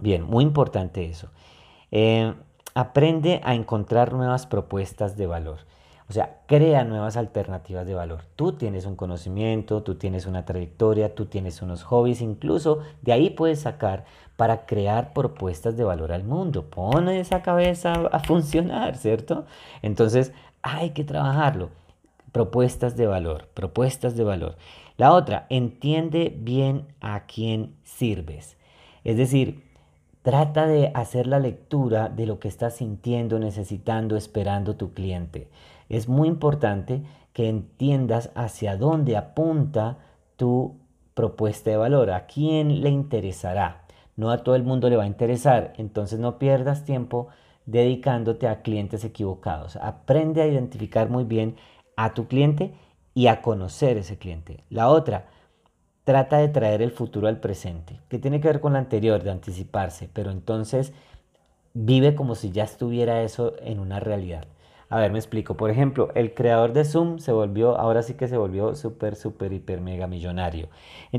Bien, 0.00 0.24
muy 0.24 0.42
importante 0.42 1.04
eso. 1.04 1.28
Eh, 1.92 2.34
aprende 2.74 3.40
a 3.44 3.54
encontrar 3.54 4.12
nuevas 4.12 4.46
propuestas 4.46 5.16
de 5.16 5.28
valor. 5.28 5.58
O 6.08 6.12
sea, 6.12 6.40
crea 6.46 6.82
nuevas 6.82 7.16
alternativas 7.16 7.86
de 7.86 7.94
valor. 7.94 8.24
Tú 8.34 8.54
tienes 8.54 8.84
un 8.84 8.96
conocimiento, 8.96 9.84
tú 9.84 9.94
tienes 9.94 10.26
una 10.26 10.44
trayectoria, 10.44 11.14
tú 11.14 11.26
tienes 11.26 11.62
unos 11.62 11.84
hobbies, 11.84 12.20
incluso 12.20 12.80
de 13.00 13.12
ahí 13.12 13.30
puedes 13.30 13.60
sacar 13.60 14.04
para 14.36 14.66
crear 14.66 15.12
propuestas 15.12 15.76
de 15.76 15.84
valor 15.84 16.10
al 16.10 16.24
mundo. 16.24 16.68
Pone 16.68 17.20
esa 17.20 17.42
cabeza 17.42 17.92
a 18.10 18.18
funcionar, 18.18 18.96
¿cierto? 18.96 19.46
Entonces, 19.82 20.32
hay 20.62 20.90
que 20.90 21.04
trabajarlo. 21.04 21.70
Propuestas 22.32 22.96
de 22.96 23.06
valor, 23.06 23.46
propuestas 23.54 24.16
de 24.16 24.24
valor. 24.24 24.56
La 24.96 25.12
otra, 25.12 25.46
entiende 25.50 26.34
bien 26.36 26.86
a 27.00 27.26
quién 27.26 27.74
sirves. 27.84 28.56
Es 29.04 29.16
decir, 29.16 29.62
Trata 30.22 30.68
de 30.68 30.92
hacer 30.94 31.26
la 31.26 31.40
lectura 31.40 32.08
de 32.08 32.26
lo 32.26 32.38
que 32.38 32.46
está 32.46 32.70
sintiendo, 32.70 33.40
necesitando, 33.40 34.16
esperando 34.16 34.76
tu 34.76 34.94
cliente. 34.94 35.48
Es 35.88 36.08
muy 36.08 36.28
importante 36.28 37.02
que 37.32 37.48
entiendas 37.48 38.30
hacia 38.36 38.76
dónde 38.76 39.16
apunta 39.16 39.98
tu 40.36 40.76
propuesta 41.14 41.70
de 41.70 41.76
valor, 41.76 42.12
a 42.12 42.26
quién 42.26 42.82
le 42.82 42.90
interesará. 42.90 43.82
No 44.14 44.30
a 44.30 44.44
todo 44.44 44.54
el 44.54 44.62
mundo 44.62 44.88
le 44.88 44.96
va 44.96 45.02
a 45.02 45.08
interesar, 45.08 45.72
entonces 45.76 46.20
no 46.20 46.38
pierdas 46.38 46.84
tiempo 46.84 47.26
dedicándote 47.66 48.46
a 48.46 48.62
clientes 48.62 49.04
equivocados. 49.04 49.74
Aprende 49.74 50.40
a 50.40 50.46
identificar 50.46 51.10
muy 51.10 51.24
bien 51.24 51.56
a 51.96 52.14
tu 52.14 52.28
cliente 52.28 52.74
y 53.14 53.26
a 53.26 53.42
conocer 53.42 53.96
ese 53.98 54.18
cliente. 54.18 54.64
La 54.70 54.88
otra, 54.88 55.26
trata 56.04 56.38
de 56.38 56.48
traer 56.48 56.82
el 56.82 56.90
futuro 56.90 57.28
al 57.28 57.40
presente, 57.40 58.00
que 58.08 58.18
tiene 58.18 58.40
que 58.40 58.48
ver 58.48 58.60
con 58.60 58.72
la 58.72 58.78
anterior, 58.78 59.22
de 59.22 59.30
anticiparse, 59.30 60.08
pero 60.12 60.30
entonces 60.30 60.92
vive 61.74 62.14
como 62.14 62.34
si 62.34 62.50
ya 62.50 62.64
estuviera 62.64 63.22
eso 63.22 63.54
en 63.60 63.80
una 63.80 64.00
realidad. 64.00 64.46
A 64.88 64.98
ver, 64.98 65.10
me 65.10 65.18
explico. 65.18 65.56
Por 65.56 65.70
ejemplo, 65.70 66.10
el 66.14 66.34
creador 66.34 66.74
de 66.74 66.84
Zoom 66.84 67.18
se 67.18 67.32
volvió, 67.32 67.78
ahora 67.78 68.02
sí 68.02 68.12
que 68.12 68.28
se 68.28 68.36
volvió 68.36 68.74
súper, 68.74 69.16
súper, 69.16 69.52
hiper, 69.54 69.80
mega 69.80 70.06
millonario. 70.06 70.68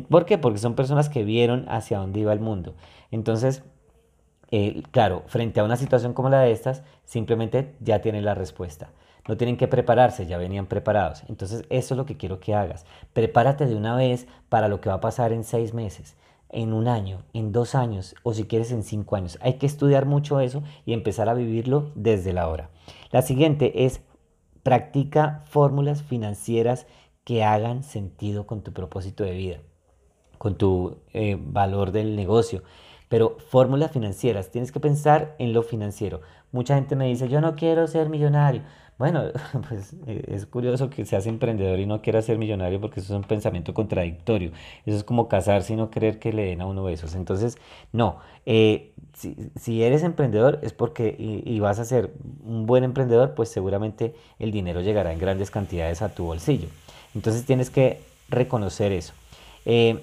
¿Por 0.09 0.25
qué? 0.25 0.37
Porque 0.37 0.59
son 0.59 0.75
personas 0.75 1.09
que 1.09 1.23
vieron 1.23 1.65
hacia 1.67 1.97
dónde 1.97 2.19
iba 2.19 2.33
el 2.33 2.39
mundo. 2.39 2.75
Entonces, 3.09 3.63
eh, 4.51 4.83
claro, 4.91 5.23
frente 5.25 5.59
a 5.59 5.63
una 5.63 5.77
situación 5.77 6.13
como 6.13 6.29
la 6.29 6.41
de 6.41 6.51
estas, 6.51 6.83
simplemente 7.03 7.73
ya 7.79 7.99
tienen 8.01 8.25
la 8.25 8.35
respuesta. 8.35 8.91
No 9.27 9.37
tienen 9.37 9.57
que 9.57 9.67
prepararse, 9.67 10.25
ya 10.25 10.37
venían 10.37 10.65
preparados. 10.65 11.23
Entonces 11.29 11.65
eso 11.69 11.93
es 11.93 11.97
lo 11.97 12.05
que 12.05 12.17
quiero 12.17 12.39
que 12.39 12.53
hagas. 12.53 12.85
Prepárate 13.13 13.65
de 13.65 13.75
una 13.75 13.95
vez 13.95 14.27
para 14.49 14.67
lo 14.67 14.81
que 14.81 14.89
va 14.89 14.95
a 14.95 15.01
pasar 15.01 15.31
en 15.31 15.43
seis 15.43 15.73
meses, 15.73 16.15
en 16.49 16.73
un 16.73 16.87
año, 16.87 17.23
en 17.33 17.51
dos 17.51 17.73
años 17.75 18.15
o 18.23 18.33
si 18.33 18.43
quieres 18.45 18.71
en 18.71 18.83
cinco 18.83 19.15
años. 19.15 19.37
Hay 19.41 19.53
que 19.55 19.65
estudiar 19.65 20.05
mucho 20.05 20.39
eso 20.39 20.61
y 20.85 20.93
empezar 20.93 21.29
a 21.29 21.33
vivirlo 21.33 21.91
desde 21.95 22.33
la 22.33 22.47
hora. 22.49 22.69
La 23.11 23.21
siguiente 23.21 23.85
es 23.85 24.01
practica 24.63 25.43
fórmulas 25.45 26.03
financieras 26.03 26.87
que 27.23 27.43
hagan 27.43 27.83
sentido 27.83 28.45
con 28.45 28.61
tu 28.61 28.73
propósito 28.73 29.23
de 29.23 29.31
vida, 29.31 29.57
con 30.37 30.57
tu 30.57 30.97
eh, 31.13 31.37
valor 31.39 31.91
del 31.91 32.15
negocio. 32.15 32.63
Pero 33.07 33.37
fórmulas 33.37 33.91
financieras, 33.91 34.49
tienes 34.49 34.71
que 34.71 34.79
pensar 34.79 35.35
en 35.37 35.53
lo 35.53 35.61
financiero. 35.61 36.21
Mucha 36.51 36.75
gente 36.75 36.95
me 36.95 37.07
dice, 37.07 37.29
yo 37.29 37.41
no 37.41 37.55
quiero 37.55 37.87
ser 37.87 38.09
millonario. 38.09 38.63
Bueno, 38.97 39.23
pues 39.69 39.93
eh, 40.07 40.23
es 40.27 40.45
curioso 40.45 40.89
que 40.89 41.05
seas 41.05 41.25
emprendedor 41.25 41.79
y 41.79 41.85
no 41.85 42.01
quieras 42.01 42.25
ser 42.25 42.37
millonario 42.37 42.79
porque 42.79 42.99
eso 42.99 43.13
es 43.13 43.17
un 43.17 43.27
pensamiento 43.27 43.73
contradictorio. 43.73 44.51
Eso 44.85 44.97
es 44.97 45.03
como 45.03 45.27
casarse 45.27 45.73
y 45.73 45.75
no 45.75 45.89
querer 45.89 46.19
que 46.19 46.33
le 46.33 46.45
den 46.45 46.61
a 46.61 46.65
uno 46.65 46.83
besos. 46.83 47.15
Entonces, 47.15 47.57
no, 47.91 48.19
eh, 48.45 48.91
si, 49.55 49.83
eres 49.83 50.03
emprendedor 50.03 50.59
es 50.63 50.73
porque 50.73 51.15
y, 51.17 51.59
vas 51.59 51.79
a 51.79 51.85
ser 51.85 52.11
un 52.45 52.65
buen 52.65 52.83
emprendedor, 52.83 53.33
pues 53.35 53.49
seguramente 53.49 54.15
el 54.39 54.51
dinero 54.51 54.81
llegará 54.81 55.13
en 55.13 55.19
grandes 55.19 55.51
cantidades 55.51 56.01
a 56.01 56.13
tu 56.13 56.25
bolsillo. 56.25 56.67
Entonces 57.15 57.45
tienes 57.45 57.69
que 57.69 58.01
reconocer 58.29 58.91
eso. 58.91 59.13
Eh, 59.65 59.99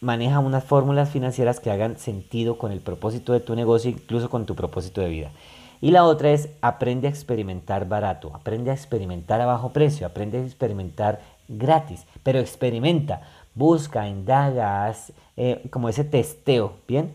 maneja 0.00 0.38
unas 0.38 0.64
fórmulas 0.64 1.10
financieras 1.10 1.60
que 1.60 1.70
hagan 1.70 1.98
sentido 1.98 2.58
con 2.58 2.72
el 2.72 2.80
propósito 2.80 3.32
de 3.32 3.40
tu 3.40 3.54
negocio, 3.54 3.90
incluso 3.90 4.30
con 4.30 4.46
tu 4.46 4.54
propósito 4.54 5.00
de 5.00 5.08
vida. 5.08 5.30
Y 5.80 5.90
la 5.92 6.04
otra 6.04 6.30
es 6.30 6.48
aprende 6.60 7.06
a 7.06 7.10
experimentar 7.10 7.88
barato, 7.88 8.32
aprende 8.34 8.70
a 8.70 8.74
experimentar 8.74 9.40
a 9.40 9.46
bajo 9.46 9.72
precio, 9.72 10.06
aprende 10.06 10.38
a 10.38 10.42
experimentar 10.42 11.20
gratis, 11.48 12.04
pero 12.22 12.38
experimenta, 12.40 13.22
busca, 13.54 14.08
indaga, 14.08 14.92
eh, 15.36 15.66
como 15.70 15.88
ese 15.88 16.04
testeo, 16.04 16.74
¿bien? 16.86 17.12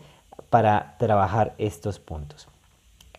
Para 0.50 0.96
trabajar 0.98 1.54
estos 1.58 1.98
puntos. 1.98 2.48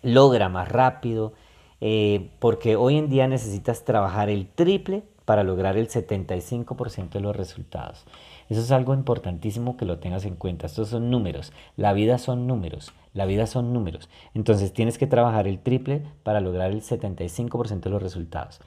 Logra 0.01 0.49
más 0.49 0.67
rápido, 0.69 1.33
eh, 1.81 2.29
porque 2.39 2.75
hoy 2.75 2.97
en 2.97 3.09
día 3.09 3.27
necesitas 3.27 3.83
trabajar 3.83 4.29
el 4.29 4.47
triple 4.47 5.03
para 5.25 5.43
lograr 5.43 5.77
el 5.77 5.89
75% 5.89 7.09
de 7.09 7.19
los 7.19 7.35
resultados. 7.35 8.05
Eso 8.49 8.61
es 8.61 8.71
algo 8.71 8.93
importantísimo 8.93 9.75
que 9.75 9.85
lo 9.85 9.97
tengas 9.97 10.25
en 10.25 10.35
cuenta. 10.35 10.67
Estos 10.67 10.89
son 10.89 11.09
números. 11.09 11.51
La 11.77 11.93
vida 11.93 12.17
son 12.19 12.45
números. 12.45 12.93
La 13.15 13.25
vida 13.25 13.47
son 13.47 13.73
números. 13.73 14.09
Entonces 14.35 14.73
tienes 14.73 14.99
que 14.99 15.07
trabajar 15.07 15.47
el 15.47 15.59
triple 15.59 16.03
para 16.21 16.41
lograr 16.41 16.69
el 16.69 16.81
75% 16.81 17.79
de 17.79 17.89
los 17.89 18.03
resultados. 18.03 18.59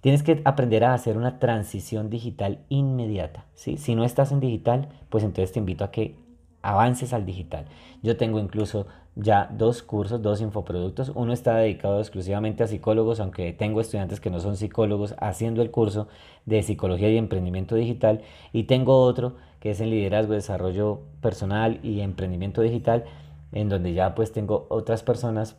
Tienes 0.00 0.22
que 0.22 0.42
aprender 0.44 0.84
a 0.84 0.94
hacer 0.94 1.16
una 1.16 1.38
transición 1.38 2.10
digital 2.10 2.58
inmediata. 2.68 3.44
¿sí? 3.54 3.76
Si 3.76 3.94
no 3.94 4.04
estás 4.04 4.32
en 4.32 4.40
digital, 4.40 4.88
pues 5.10 5.22
entonces 5.22 5.52
te 5.52 5.60
invito 5.60 5.84
a 5.84 5.90
que 5.90 6.16
avances 6.62 7.12
al 7.12 7.26
digital. 7.26 7.66
Yo 8.02 8.16
tengo 8.16 8.38
incluso 8.38 8.86
ya 9.16 9.48
dos 9.52 9.82
cursos, 9.82 10.22
dos 10.22 10.40
infoproductos. 10.40 11.12
Uno 11.14 11.32
está 11.32 11.56
dedicado 11.56 12.00
exclusivamente 12.00 12.64
a 12.64 12.66
psicólogos, 12.66 13.20
aunque 13.20 13.52
tengo 13.52 13.80
estudiantes 13.80 14.20
que 14.20 14.30
no 14.30 14.40
son 14.40 14.56
psicólogos 14.56 15.14
haciendo 15.20 15.62
el 15.62 15.70
curso 15.70 16.08
de 16.46 16.62
psicología 16.62 17.10
y 17.10 17.18
emprendimiento 17.18 17.74
digital. 17.74 18.22
Y 18.52 18.64
tengo 18.64 19.02
otro 19.02 19.36
que 19.60 19.70
es 19.70 19.80
en 19.80 19.90
liderazgo, 19.90 20.34
desarrollo 20.34 21.00
personal 21.20 21.80
y 21.82 22.00
emprendimiento 22.00 22.60
digital, 22.60 23.04
en 23.54 23.70
donde 23.70 23.94
ya 23.94 24.14
pues 24.14 24.32
tengo 24.32 24.66
otras 24.68 25.02
personas 25.02 25.56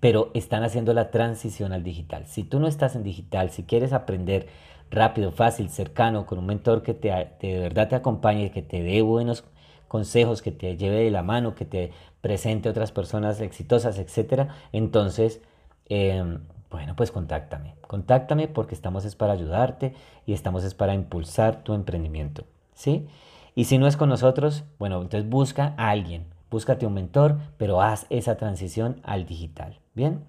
pero 0.00 0.30
están 0.34 0.62
haciendo 0.62 0.94
la 0.94 1.10
transición 1.10 1.72
al 1.72 1.82
digital. 1.82 2.26
Si 2.26 2.44
tú 2.44 2.60
no 2.60 2.68
estás 2.68 2.94
en 2.94 3.02
digital, 3.02 3.50
si 3.50 3.64
quieres 3.64 3.92
aprender 3.92 4.46
rápido, 4.90 5.32
fácil, 5.32 5.70
cercano, 5.70 6.26
con 6.26 6.38
un 6.38 6.46
mentor 6.46 6.82
que 6.82 6.94
te, 6.94 7.08
de 7.40 7.58
verdad 7.58 7.88
te 7.88 7.96
acompañe, 7.96 8.50
que 8.50 8.62
te 8.62 8.82
dé 8.82 9.02
buenos 9.02 9.44
consejos, 9.88 10.42
que 10.42 10.52
te 10.52 10.76
lleve 10.76 11.02
de 11.02 11.10
la 11.10 11.22
mano, 11.22 11.54
que 11.54 11.64
te 11.64 11.92
presente 12.20 12.68
otras 12.68 12.92
personas 12.92 13.40
exitosas, 13.40 13.98
etcétera, 13.98 14.54
entonces, 14.72 15.40
em, 15.88 16.40
bueno, 16.70 16.94
pues 16.96 17.10
contáctame. 17.10 17.74
Contáctame 17.86 18.48
porque 18.48 18.74
estamos 18.74 19.04
es 19.04 19.16
para 19.16 19.32
ayudarte 19.32 19.94
y 20.26 20.32
estamos 20.32 20.64
es 20.64 20.74
para 20.74 20.94
impulsar 20.94 21.64
tu 21.64 21.74
emprendimiento, 21.74 22.44
¿sí? 22.74 23.06
Y 23.54 23.64
si 23.64 23.78
no 23.78 23.86
es 23.86 23.96
con 23.96 24.08
nosotros, 24.08 24.64
bueno, 24.78 25.00
entonces 25.00 25.28
busca 25.28 25.74
a 25.76 25.90
alguien, 25.90 26.26
búscate 26.50 26.86
un 26.86 26.94
mentor, 26.94 27.38
pero 27.56 27.80
haz 27.80 28.06
esa 28.10 28.36
transición 28.36 29.00
al 29.02 29.26
digital, 29.26 29.80
¿bien? 29.94 30.24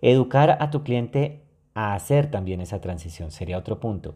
Educar 0.00 0.58
a 0.60 0.70
tu 0.70 0.82
cliente 0.82 1.44
a 1.74 1.94
hacer 1.94 2.30
también 2.30 2.60
esa 2.60 2.80
transición, 2.80 3.32
sería 3.32 3.58
otro 3.58 3.80
punto. 3.80 4.14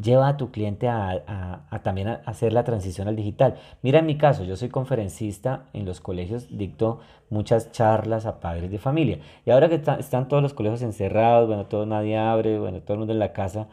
lleva 0.00 0.28
a 0.28 0.36
tu 0.36 0.52
cliente 0.52 0.88
a, 0.88 1.66
también 1.82 2.08
hacer 2.24 2.52
la 2.52 2.62
transición 2.62 3.08
al 3.08 3.16
digital. 3.16 3.56
Mira 3.82 3.98
en 3.98 4.06
mi 4.06 4.16
caso, 4.16 4.44
yo 4.44 4.56
soy 4.56 4.68
conferencista 4.68 5.64
en 5.72 5.84
los 5.84 6.00
colegios, 6.00 6.56
dicto 6.56 7.00
muchas 7.30 7.72
charlas 7.72 8.26
a 8.26 8.38
padres 8.38 8.70
de 8.70 8.78
familia. 8.78 9.18
Y 9.44 9.50
ahora 9.50 9.68
que 9.68 9.82
están 9.98 10.28
todos 10.28 10.42
los 10.42 10.54
colegios 10.54 10.82
encerrados, 10.82 11.48
bueno, 11.48 11.66
todo 11.66 11.84
nadie 11.84 12.16
abre, 12.16 12.58
bueno, 12.60 12.80
todo 12.80 12.94
el 12.94 12.98
mundo 13.00 13.12
en 13.12 13.18
la 13.18 13.32
casa, 13.32 13.66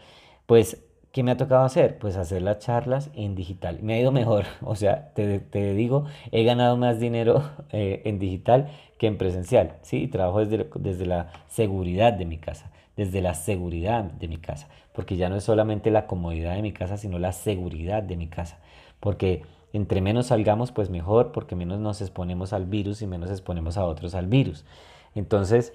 pues 0.47 0.83
¿Qué 1.15 1.24
me 1.24 1.31
ha 1.31 1.38
tocado 1.38 1.63
hacer? 1.63 1.98
Pues 1.98 2.17
hacer 2.17 2.41
las 2.41 2.60
charlas 2.60 3.10
en 3.15 3.36
digital. 3.36 3.79
Me 3.81 3.93
ha 3.93 4.01
ido 4.01 4.12
mejor. 4.12 4.43
O 4.62 4.75
sea, 4.75 5.13
te, 5.13 5.74
digo, 5.74 6.03
he 6.34 6.43
ganado 6.43 6.75
más 6.75 7.00
dinero 7.00 7.41
eh, 7.72 8.01
en 8.03 8.19
digital 8.19 8.67
que 8.98 9.07
en 9.07 9.17
presencial. 9.17 9.77
Sí, 9.81 10.10
trabajo 10.10 10.43
desde, 10.43 10.69
desde 10.75 11.05
la 11.05 11.31
seguridad 11.48 12.12
de 12.12 12.25
mi 12.25 12.38
casa 12.38 12.69
desde 12.98 13.22
la 13.22 13.34
seguridad 13.34 14.03
de 14.03 14.27
mi 14.27 14.38
casa, 14.38 14.67
porque 14.91 15.15
ya 15.15 15.29
no 15.29 15.38
es 15.38 15.43
solamente 15.45 15.89
la 15.89 16.05
comodidad 16.05 16.55
de 16.55 16.62
mi 16.62 16.74
casa, 16.74 16.98
sino 16.98 17.17
la 17.17 17.31
seguridad 17.31 18.03
de 18.03 18.17
mi 18.17 18.27
casa, 18.27 18.60
porque 19.00 19.43
entre 19.74 20.01
menos 20.01 20.27
salgamos, 20.27 20.72
pues 20.74 20.89
mejor, 20.89 21.31
porque 21.31 21.55
menos 21.55 21.79
nos 21.79 22.01
exponemos 22.01 22.51
al 22.51 22.65
virus 22.65 23.01
y 23.01 23.07
menos 23.07 23.29
exponemos 23.29 23.77
a 23.77 23.86
otros 23.86 24.15
al 24.15 24.27
virus. 24.27 24.65
Entonces, 25.13 25.74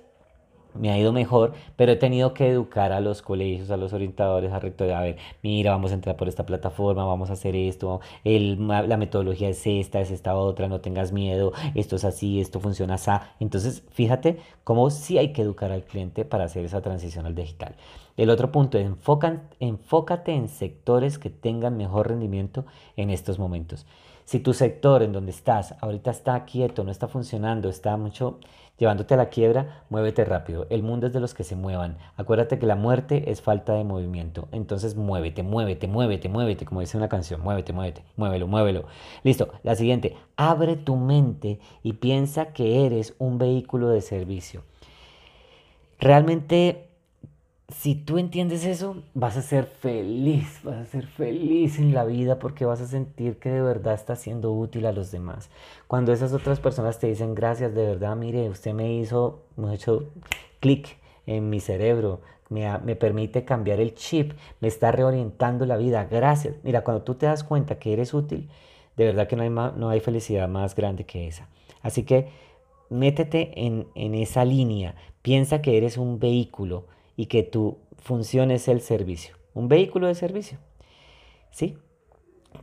me 0.75 0.91
ha 0.91 0.99
ido 0.99 1.13
mejor, 1.13 1.53
pero 1.77 1.93
he 1.93 1.97
tenido 1.97 2.35
que 2.35 2.49
educar 2.49 2.93
a 2.93 3.01
los 3.01 3.23
colegios, 3.23 3.71
a 3.71 3.77
los 3.77 3.93
orientadores, 3.93 4.53
a 4.53 4.59
rectores, 4.59 4.95
a 4.95 5.01
ver, 5.01 5.17
mira, 5.43 5.73
vamos 5.73 5.91
a 5.93 5.95
entrar 5.95 6.17
por 6.17 6.29
esta 6.29 6.47
plataforma, 6.47 7.05
vamos 7.05 7.31
a 7.31 7.35
hacer 7.35 7.55
esto, 7.57 8.01
el, 8.25 8.67
la 8.67 8.97
metodología 8.97 9.49
es 9.49 9.67
esta, 9.67 10.01
es 10.01 10.11
esta 10.11 10.37
otra, 10.37 10.69
no 10.69 10.81
tengas 10.81 11.13
miedo, 11.13 11.53
esto 11.75 11.97
es 11.97 12.05
así, 12.05 12.41
esto 12.41 12.61
funciona 12.61 12.95
así. 12.95 13.11
Entonces, 13.41 13.83
fíjate 13.91 14.39
cómo 14.65 14.91
sí 14.91 15.19
hay 15.19 15.33
que 15.33 15.43
educar 15.43 15.73
al 15.73 15.85
cliente 15.85 16.25
para 16.25 16.45
hacer 16.45 16.65
esa 16.65 16.81
transición 16.81 17.27
al 17.27 17.35
digital. 17.35 17.75
El 18.17 18.31
otro 18.31 18.53
punto 18.53 18.79
es 18.79 18.87
enfócate 19.61 20.33
en 20.33 20.49
sectores 20.49 21.19
que 21.19 21.31
tengan 21.31 21.77
mejor 21.77 22.09
rendimiento 22.09 22.65
en 22.97 23.11
estos 23.11 23.39
momentos. 23.39 23.87
Si 24.25 24.39
tu 24.39 24.55
sector 24.55 25.03
en 25.03 25.13
donde 25.13 25.33
estás 25.33 25.75
ahorita 25.81 26.13
está 26.13 26.45
quieto, 26.45 26.85
no 26.85 26.93
está 26.93 27.09
funcionando, 27.09 27.69
está 27.69 27.97
mucho 27.97 28.39
llevándote 28.79 29.15
a 29.15 29.17
la 29.17 29.29
quiebra, 29.29 29.83
muévete 29.91 30.25
rápido. 30.25 30.67
El 30.71 30.83
mundo 30.83 31.09
es 31.09 31.13
de 31.13 31.21
los 31.21 31.35
que 31.35 31.45
se 31.45 31.57
muevan. 31.57 31.99
Acuérdate 32.17 32.59
que 32.59 32.67
la 32.67 32.77
muerte 32.77 33.31
es 33.31 33.43
falta 33.43 33.75
de 33.75 33.85
movimiento. 33.85 34.49
Entonces 34.53 34.95
muévete, 34.95 35.43
muévete, 35.43 35.89
muévete, 35.89 36.29
muévete, 36.29 36.65
como 36.65 36.81
dice 36.81 36.97
una 36.97 37.09
canción, 37.09 37.43
muévete, 37.43 37.73
muévete, 37.73 38.05
muévelo, 38.17 38.47
muévelo. 38.47 38.85
Listo, 39.23 39.49
la 39.65 39.75
siguiente, 39.75 40.17
abre 40.37 40.77
tu 40.77 40.97
mente 40.97 41.59
y 41.83 41.95
piensa 41.95 42.53
que 42.53 42.87
eres 42.87 43.15
un 43.19 43.37
vehículo 43.39 43.89
de 43.89 44.01
servicio. 44.01 44.63
Realmente 45.99 46.90
si 47.73 47.95
tú 47.95 48.19
entiendes 48.19 48.65
eso, 48.65 49.03
vas 49.15 49.37
a 49.37 49.43
ser 49.43 49.67
feliz, 49.67 50.61
vas 50.63 50.77
a 50.77 50.85
ser 50.87 51.07
feliz 51.07 51.79
en 51.79 51.95
la 51.95 52.05
vida 52.05 52.39
porque 52.39 52.65
vas 52.65 52.81
a 52.81 52.87
sentir 52.87 53.39
que 53.39 53.51
de 53.51 53.61
verdad 53.61 53.95
estás 53.95 54.21
siendo 54.21 54.53
útil 54.53 54.87
a 54.87 54.93
los 54.93 55.11
demás. 55.11 55.51
Cuando 55.87 56.13
esas 56.13 56.33
otras 56.33 56.61
personas 56.61 56.99
te 56.99 57.07
dicen 57.07 57.35
gracias, 57.35 57.75
de 57.75 57.87
verdad, 57.87 58.17
mire, 58.17 58.49
usted 58.49 58.73
me 58.73 58.95
hizo, 58.95 59.43
me 59.57 59.71
ha 59.71 59.75
hecho 59.75 60.11
clic 60.61 60.97
en 61.27 61.51
mi 61.51 61.61
cerebro, 61.61 62.21
me, 62.49 62.67
me, 62.79 62.97
permite 62.97 63.45
cambiar 63.45 63.81
el 63.81 63.95
chip, 63.95 64.33
me 64.61 64.69
está 64.69 64.91
reorientando 64.91 65.67
la 65.67 65.77
vida, 65.77 66.05
gracias. 66.11 66.57
Mira, 66.63 66.83
cuando 66.83 67.03
tú 67.03 67.15
te 67.15 67.27
das 67.27 67.45
cuenta 67.45 67.79
que 67.79 67.93
eres 67.93 68.15
útil, 68.15 68.49
de 68.97 69.05
verdad 69.05 69.29
que 69.29 69.37
no 69.37 69.43
hay, 69.43 69.51
no 69.51 69.89
hay 69.89 70.01
felicidad 70.01 70.49
más 70.49 70.75
grande 70.75 71.05
que 71.05 71.29
esa. 71.29 71.49
Así 71.83 72.03
que 72.03 72.29
métete 72.89 73.67
en, 73.67 73.87
en 73.95 74.15
esa 74.15 74.45
línea, 74.45 74.97
piensa 75.23 75.63
que 75.63 75.77
eres 75.77 75.97
un 75.97 76.19
vehículo 76.19 76.87
y 77.21 77.27
que 77.27 77.43
tu 77.43 77.77
función 77.99 78.51
es 78.51 78.67
el 78.67 78.81
servicio, 78.81 79.37
un 79.53 79.69
vehículo 79.69 80.07
de 80.07 80.15
servicio. 80.15 80.57
¿Sí? 81.51 81.77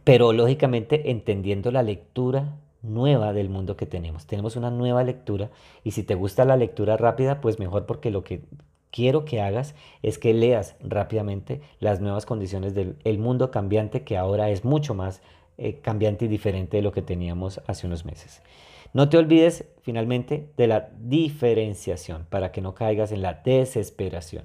Pero 0.04 0.34
lógicamente 0.34 1.12
entendiendo 1.12 1.70
la 1.70 1.84
lectura 1.84 2.58
nueva 2.82 3.34
del 3.34 3.50
mundo 3.50 3.78
que 3.78 3.86
tenemos. 3.86 4.26
Tenemos 4.26 4.56
una 4.56 4.72
nueva 4.72 5.04
lectura 5.04 5.52
y 5.84 5.92
si 5.92 6.02
te 6.02 6.16
gusta 6.16 6.44
la 6.44 6.58
lectura 6.58 6.98
rápida, 6.98 7.40
pues 7.40 7.60
mejor 7.60 7.86
porque 7.86 8.10
lo 8.10 8.24
que 8.24 8.46
quiero 8.90 9.26
que 9.26 9.42
hagas 9.42 9.76
es 10.02 10.18
que 10.18 10.34
leas 10.34 10.76
rápidamente 10.80 11.62
las 11.80 12.02
nuevas 12.02 12.26
condiciones 12.26 12.74
del 12.74 13.20
mundo 13.20 13.52
cambiante 13.52 14.04
que 14.04 14.18
ahora 14.18 14.50
es 14.50 14.66
mucho 14.66 14.96
más 14.96 15.22
eh, 15.60 15.82
cambiante 15.82 16.26
y 16.26 16.30
diferente 16.30 16.78
de 16.78 16.84
lo 16.84 16.92
que 16.92 17.04
teníamos 17.04 17.62
hace 17.68 17.86
unos 17.86 18.06
meses. 18.06 18.42
No 18.94 19.10
te 19.10 19.18
olvides 19.18 19.66
finalmente 19.82 20.50
de 20.58 20.68
la 20.68 20.90
diferenciación 21.00 22.26
para 22.30 22.52
que 22.52 22.62
no 22.62 22.74
caigas 22.74 23.12
en 23.12 23.22
la 23.22 23.42
desesperación. 23.44 24.44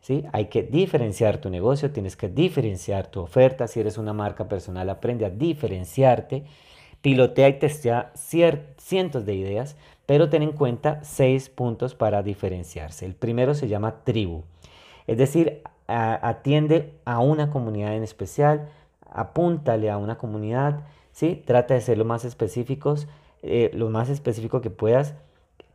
¿sí? 0.00 0.24
Hay 0.32 0.46
que 0.46 0.62
diferenciar 0.62 1.38
tu 1.38 1.50
negocio, 1.50 1.92
tienes 1.92 2.16
que 2.16 2.28
diferenciar 2.28 3.08
tu 3.08 3.20
oferta. 3.20 3.68
Si 3.68 3.80
eres 3.80 3.98
una 3.98 4.12
marca 4.12 4.48
personal, 4.48 4.90
aprende 4.90 5.26
a 5.26 5.30
diferenciarte. 5.30 6.44
Pilotea 7.02 7.48
y 7.48 7.58
testea 7.58 8.12
cientos 8.14 9.24
de 9.24 9.34
ideas, 9.34 9.76
pero 10.04 10.28
ten 10.28 10.42
en 10.42 10.52
cuenta 10.52 11.02
seis 11.02 11.48
puntos 11.48 11.94
para 11.94 12.22
diferenciarse. 12.22 13.06
El 13.06 13.14
primero 13.14 13.54
se 13.54 13.68
llama 13.68 14.04
tribu, 14.04 14.42
es 15.06 15.16
decir, 15.16 15.62
atiende 15.86 16.92
a 17.04 17.20
una 17.20 17.50
comunidad 17.50 17.96
en 17.96 18.02
especial, 18.02 18.68
apúntale 19.10 19.90
a 19.90 19.96
una 19.96 20.18
comunidad, 20.18 20.80
¿sí? 21.12 21.42
trata 21.46 21.74
de 21.74 21.80
ser 21.80 21.96
lo 21.96 22.04
más 22.04 22.24
específicos 22.24 23.08
eh, 23.42 23.70
lo 23.74 23.90
más 23.90 24.08
específico 24.08 24.60
que 24.60 24.70
puedas, 24.70 25.14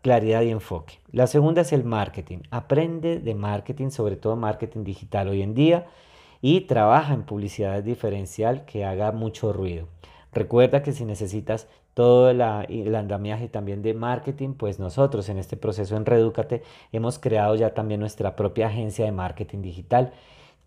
claridad 0.02 0.42
y 0.44 0.52
enfoque. 0.52 1.00
La 1.12 1.28
segunda 1.28 1.62
es 1.62 1.74
el 1.74 1.84
marketing. 1.84 2.40
Aprende 2.52 3.20
de 3.20 3.34
marketing, 3.36 3.90
sobre 3.90 4.16
todo 4.16 4.36
marketing 4.36 4.84
digital 4.84 5.30
hoy 5.30 5.42
en 5.42 5.56
día, 5.56 5.88
y 6.42 6.62
trabaja 6.62 7.14
en 7.14 7.24
publicidad 7.24 7.82
diferencial 7.82 8.66
que 8.66 8.86
haga 8.86 9.12
mucho 9.12 9.52
ruido. 9.52 9.88
Recuerda 10.32 10.84
que 10.84 10.92
si 10.92 11.06
necesitas 11.06 11.68
todo 11.96 12.34
la, 12.34 12.66
el 12.66 12.94
andamiaje 12.94 13.48
también 13.48 13.82
de 13.82 13.94
marketing, 13.94 14.54
pues 14.54 14.80
nosotros 14.80 15.30
en 15.30 15.38
este 15.40 15.58
proceso 15.58 15.96
en 15.96 16.06
Redúcate 16.06 16.62
hemos 16.92 17.18
creado 17.18 17.56
ya 17.56 17.74
también 17.74 18.02
nuestra 18.02 18.36
propia 18.36 18.68
agencia 18.68 19.06
de 19.06 19.12
marketing 19.12 19.62
digital. 19.62 20.12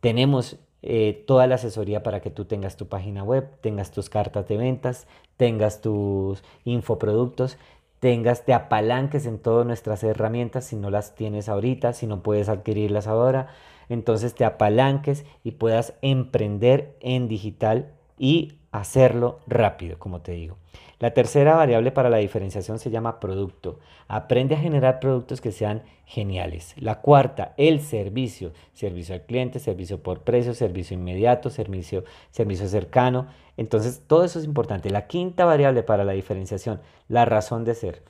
Tenemos 0.01 0.59
eh, 0.83 1.25
toda 1.27 1.47
la 1.47 1.57
asesoría 1.57 2.03
para 2.03 2.21
que 2.21 2.31
tú 2.31 2.45
tengas 2.45 2.77
tu 2.77 2.87
página 2.87 3.25
web, 3.25 3.49
tengas 3.61 3.91
tus 3.91 4.09
cartas 4.09 4.47
de 4.49 4.57
ventas, 4.57 5.07
tengas 5.37 5.81
tus 5.81 6.43
infoproductos, 6.64 7.59
tengas, 8.01 8.45
te 8.45 8.55
apalanques 8.55 9.27
en 9.27 9.38
todas 9.38 9.67
nuestras 9.67 10.05
herramientas 10.05 10.67
si 10.67 10.77
no 10.77 10.91
las 10.91 11.14
tienes 11.14 11.49
ahorita, 11.49 11.93
si 11.93 12.07
no 12.07 12.23
puedes 12.23 12.49
adquirirlas 12.49 13.07
ahora, 13.07 13.49
entonces 13.88 14.35
te 14.35 14.45
apalanques 14.45 15.25
y 15.43 15.53
puedas 15.53 15.95
emprender 16.03 16.97
en 17.01 17.29
digital 17.29 17.93
y 18.19 18.59
hacerlo 18.71 19.41
rápido, 19.47 19.99
como 19.99 20.21
te 20.21 20.33
digo. 20.33 20.59
La 21.01 21.13
tercera 21.13 21.55
variable 21.55 21.93
para 21.93 22.11
la 22.11 22.17
diferenciación 22.17 22.81
se 22.81 22.91
llama 22.91 23.21
producto. 23.21 23.79
Aprende 24.09 24.57
a 24.57 24.59
generar 24.59 24.99
productos 24.99 25.41
que 25.41 25.53
sean 25.53 25.83
geniales. 26.05 26.75
La 26.77 27.01
cuarta, 27.01 27.55
el 27.57 27.81
servicio. 27.81 28.53
Servicio 28.73 29.15
al 29.15 29.23
cliente, 29.23 29.61
servicio 29.61 30.03
por 30.03 30.23
precio, 30.23 30.55
servicio 30.55 30.95
inmediato, 30.95 31.51
servicio, 31.51 32.03
servicio 32.33 32.67
cercano. 32.67 33.29
Entonces, 33.57 34.03
todo 34.09 34.25
eso 34.25 34.41
es 34.41 34.45
importante. 34.45 34.91
La 34.91 35.07
quinta 35.07 35.45
variable 35.45 35.85
para 35.85 36.05
la 36.05 36.13
diferenciación, 36.13 36.81
la 37.07 37.25
razón 37.25 37.65
de 37.65 37.75
ser. 37.75 38.03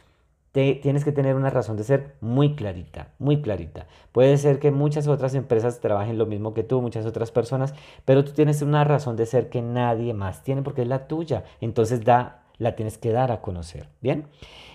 tienes 0.53 1.05
que 1.05 1.13
tener 1.13 1.37
una 1.37 1.51
razón 1.51 1.77
de 1.77 1.85
ser 1.85 2.15
muy 2.23 2.57
clarita, 2.57 3.13
muy 3.19 3.43
clarita. 3.43 3.87
Puede 4.13 4.39
ser 4.39 4.59
que 4.59 4.71
muchas 4.71 5.07
otras 5.09 5.35
empresas 5.35 5.81
trabajen 5.81 6.17
lo 6.17 6.25
mismo 6.25 6.55
que 6.55 6.65
tú, 6.65 6.81
muchas 6.81 7.05
otras 7.05 7.31
personas, 7.31 7.75
pero 8.07 8.25
tú 8.25 8.33
tienes 8.33 8.63
una 8.63 8.83
razón 8.85 9.17
de 9.17 9.27
ser 9.27 9.51
que 9.51 9.61
nadie 9.61 10.15
más 10.15 10.43
tiene 10.43 10.63
porque 10.63 10.83
es 10.83 10.89
la 10.89 11.07
tuya. 11.07 11.45
Entonces 11.61 12.03
da 12.05 12.48
la 12.59 12.77
tienes 12.77 12.99
que 12.99 13.13
dar 13.13 13.33
a 13.33 13.41
conocer, 13.41 13.89
¿bien? 14.01 14.27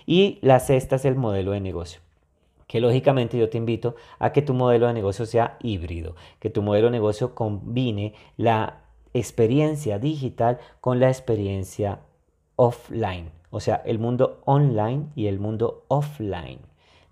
Y 0.06 0.38
la 0.42 0.60
sexta 0.60 0.96
es 0.96 1.04
el 1.04 1.16
modelo 1.16 1.52
de 1.52 1.60
negocio 1.60 2.00
que 2.66 2.80
lógicamente 2.80 3.38
yo 3.38 3.48
te 3.50 3.58
invito 3.58 3.94
a 4.18 4.32
que 4.32 4.42
tu 4.42 4.54
modelo 4.54 4.86
de 4.86 4.94
negocio 4.94 5.26
sea 5.26 5.58
híbrido, 5.62 6.16
que 6.40 6.50
tu 6.50 6.62
modelo 6.62 6.86
de 6.86 6.92
negocio 6.92 7.34
combine 7.34 8.14
la 8.36 8.80
experiencia 9.12 9.98
digital 9.98 10.58
con 10.80 10.98
la 10.98 11.08
experiencia 11.08 12.00
offline, 12.56 13.30
o 13.50 13.60
sea, 13.60 13.76
el 13.84 13.98
mundo 13.98 14.40
online 14.44 15.06
y 15.14 15.26
el 15.28 15.38
mundo 15.38 15.84
offline. 15.88 16.58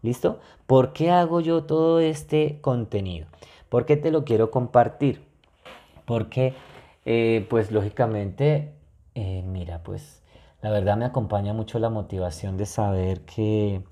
¿Listo? 0.03 0.41
¿Por 0.67 0.93
qué 0.93 1.11
hago 1.11 1.41
yo 1.41 1.63
todo 1.63 2.01
este 2.01 2.59
contenido? 2.61 3.29
¿Por 3.69 3.87
qué 3.87 3.97
te 3.97 4.11
lo 4.11 4.25
quiero 4.25 4.51
compartir? 4.51 5.23
Porque, 6.07 6.55
eh, 7.05 7.47
pues 7.49 7.71
lógicamente, 7.71 8.73
eh, 9.15 9.45
mira, 9.47 9.85
pues 9.85 10.22
la 10.63 10.71
verdad 10.71 10.97
me 10.97 11.05
acompaña 11.05 11.53
mucho 11.53 11.81
la 11.81 11.91
motivación 11.91 12.57
de 12.57 12.67
saber 12.67 13.23
que 13.23 13.83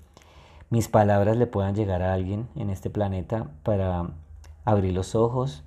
mis 0.69 0.87
palabras 0.87 1.35
le 1.35 1.45
puedan 1.45 1.75
llegar 1.75 2.01
a 2.01 2.13
alguien 2.13 2.47
en 2.55 2.69
este 2.69 2.89
planeta 2.89 3.51
para 3.63 4.11
abrir 4.63 4.93
los 4.93 5.13
ojos, 5.13 5.63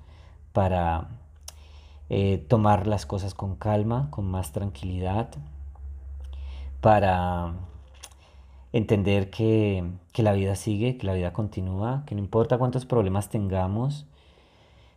para 0.54 1.08
eh, 2.08 2.38
tomar 2.48 2.86
las 2.86 3.04
cosas 3.04 3.34
con 3.34 3.54
calma, 3.56 4.08
con 4.10 4.24
más 4.30 4.52
tranquilidad, 4.52 5.28
para 6.80 7.52
entender 8.72 9.28
que, 9.28 9.84
que, 10.12 10.22
la 10.22 10.32
vida 10.32 10.54
sigue, 10.56 10.96
que 10.96 11.06
la 11.06 11.12
vida 11.12 11.34
continúa, 11.34 12.04
que 12.06 12.14
no 12.14 12.22
importa 12.22 12.56
cuántos 12.56 12.86
problemas 12.86 13.28
tengamos, 13.28 14.06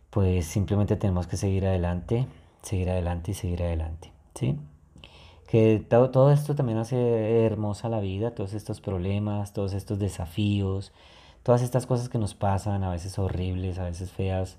pues 0.08 0.46
simplemente 0.46 0.96
tenemos 0.96 1.26
que 1.26 1.36
seguir 1.36 1.66
adelante, 1.66 2.26
seguir 2.62 2.88
adelante 2.88 3.32
y 3.32 3.34
seguir 3.34 3.62
adelante. 3.62 4.10
¿sí? 4.34 4.58
Que 5.48 5.82
todo, 5.88 6.30
esto 6.30 6.54
también 6.54 6.76
hace 6.76 7.46
hermosa 7.46 7.88
la 7.88 8.00
vida, 8.00 8.34
todos 8.34 8.52
estos 8.52 8.82
problemas, 8.82 9.54
todos 9.54 9.72
estos 9.72 9.98
desafíos, 9.98 10.92
todas 11.42 11.62
estas 11.62 11.86
cosas 11.86 12.10
que 12.10 12.18
nos 12.18 12.34
pasan, 12.34 12.84
a 12.84 12.90
veces 12.90 13.18
horribles, 13.18 13.78
a 13.78 13.84
veces 13.84 14.12
feas. 14.12 14.58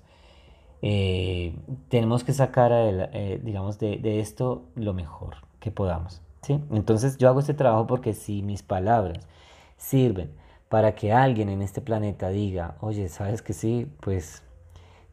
Eh, 0.82 1.54
tenemos 1.88 2.24
que 2.24 2.32
sacar, 2.32 2.72
eh, 2.74 3.40
digamos, 3.40 3.78
de, 3.78 4.18
esto 4.18 4.64
lo 4.74 4.92
mejor 4.92 5.36
que 5.60 5.70
podamos. 5.70 6.22
¿sí? 6.42 6.60
Entonces 6.72 7.18
yo 7.18 7.28
hago 7.28 7.38
este 7.38 7.54
trabajo 7.54 7.86
porque 7.86 8.12
si 8.12 8.42
mis 8.42 8.64
palabras 8.64 9.28
sirven 9.76 10.32
para 10.68 10.96
que 10.96 11.12
alguien 11.12 11.50
en 11.50 11.62
este 11.62 11.80
planeta 11.80 12.30
diga, 12.30 12.74
oye, 12.80 13.08
¿sabes 13.08 13.42
que 13.42 13.52
sí? 13.52 13.86
Pues 14.00 14.42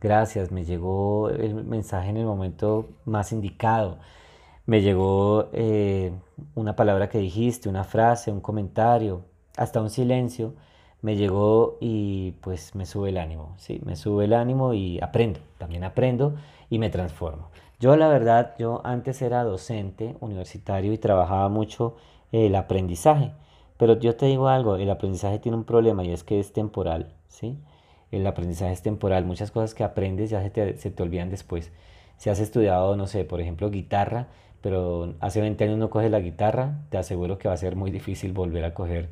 gracias, 0.02 0.52
me 0.52 0.66
llegó 0.66 1.30
el 1.30 1.54
mensaje 1.54 2.10
en 2.10 2.18
el 2.18 2.26
momento 2.26 2.90
más 3.06 3.32
indicado 3.32 4.00
me 4.68 4.82
llegó 4.82 5.50
eh, 5.54 6.12
una 6.54 6.76
palabra 6.76 7.10
que 7.10 7.20
dijiste, 7.20 7.70
una 7.70 7.86
frase, 7.86 8.32
un 8.32 8.42
comentario, 8.42 9.24
hasta 9.56 9.82
un 9.82 9.90
silencio, 9.90 10.54
me 11.02 11.16
llegó 11.16 11.78
y 11.80 12.34
pues 12.42 12.76
me 12.76 12.86
sube 12.86 13.10
el 13.10 13.18
ánimo, 13.18 13.56
¿sí? 13.58 13.80
Me 13.86 13.96
sube 13.96 14.26
el 14.26 14.34
ánimo 14.34 14.74
y 14.74 15.00
aprendo, 15.02 15.40
también 15.58 15.86
aprendo 15.86 16.36
y 16.70 16.80
me 16.80 16.90
transformo. 16.90 17.50
Yo 17.80 17.96
la 17.96 18.10
verdad, 18.10 18.56
yo 18.60 18.82
antes 18.84 19.22
era 19.22 19.44
docente 19.44 20.18
universitario 20.20 20.92
y 20.92 20.98
trabajaba 20.98 21.48
mucho 21.48 21.96
el 22.34 22.54
aprendizaje, 22.54 23.32
pero 23.78 23.98
yo 23.98 24.18
te 24.18 24.26
digo 24.26 24.50
algo, 24.50 24.76
el 24.76 24.90
aprendizaje 24.90 25.40
tiene 25.40 25.58
un 25.58 25.64
problema 25.64 26.04
y 26.04 26.12
es 26.12 26.26
que 26.26 26.42
es 26.42 26.52
temporal, 26.52 27.14
¿sí? 27.30 27.58
El 28.12 28.28
aprendizaje 28.28 28.74
es 28.74 28.82
temporal, 28.82 29.24
muchas 29.24 29.52
cosas 29.52 29.74
que 29.74 29.86
aprendes 29.86 30.30
ya 30.30 30.42
se 30.42 30.50
te, 30.50 30.78
se 30.78 30.92
te 30.92 31.04
olvidan 31.04 31.30
después. 31.30 31.72
Si 32.18 32.30
has 32.30 32.40
estudiado, 32.40 32.96
no 32.98 33.08
sé, 33.08 33.24
por 33.24 33.40
ejemplo, 33.40 33.70
guitarra, 33.70 34.28
pero 34.62 35.16
hace 35.20 35.42
20 35.42 35.64
años 35.64 35.78
no 35.78 35.90
coges 35.90 36.12
la 36.12 36.20
guitarra, 36.20 36.80
te 36.90 36.98
aseguro 36.98 37.38
que 37.38 37.48
va 37.48 37.54
a 37.54 37.58
ser 37.58 37.76
muy 37.76 37.92
difícil 37.92 38.34
volver 38.34 38.66
a 38.66 38.74
coger 38.74 39.10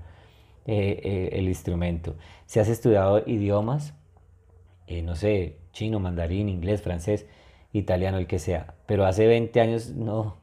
eh, 0.65 0.99
eh, 1.03 1.29
el 1.33 1.47
instrumento. 1.47 2.15
Si 2.45 2.59
has 2.59 2.67
estudiado 2.67 3.21
idiomas, 3.25 3.93
eh, 4.87 5.01
no 5.01 5.15
sé, 5.15 5.57
chino, 5.71 5.99
mandarín, 5.99 6.49
inglés, 6.49 6.81
francés, 6.81 7.27
italiano, 7.73 8.17
el 8.17 8.27
que 8.27 8.39
sea, 8.39 8.73
pero 8.85 9.05
hace 9.05 9.27
20 9.27 9.61
años 9.61 9.91
no, 9.91 10.37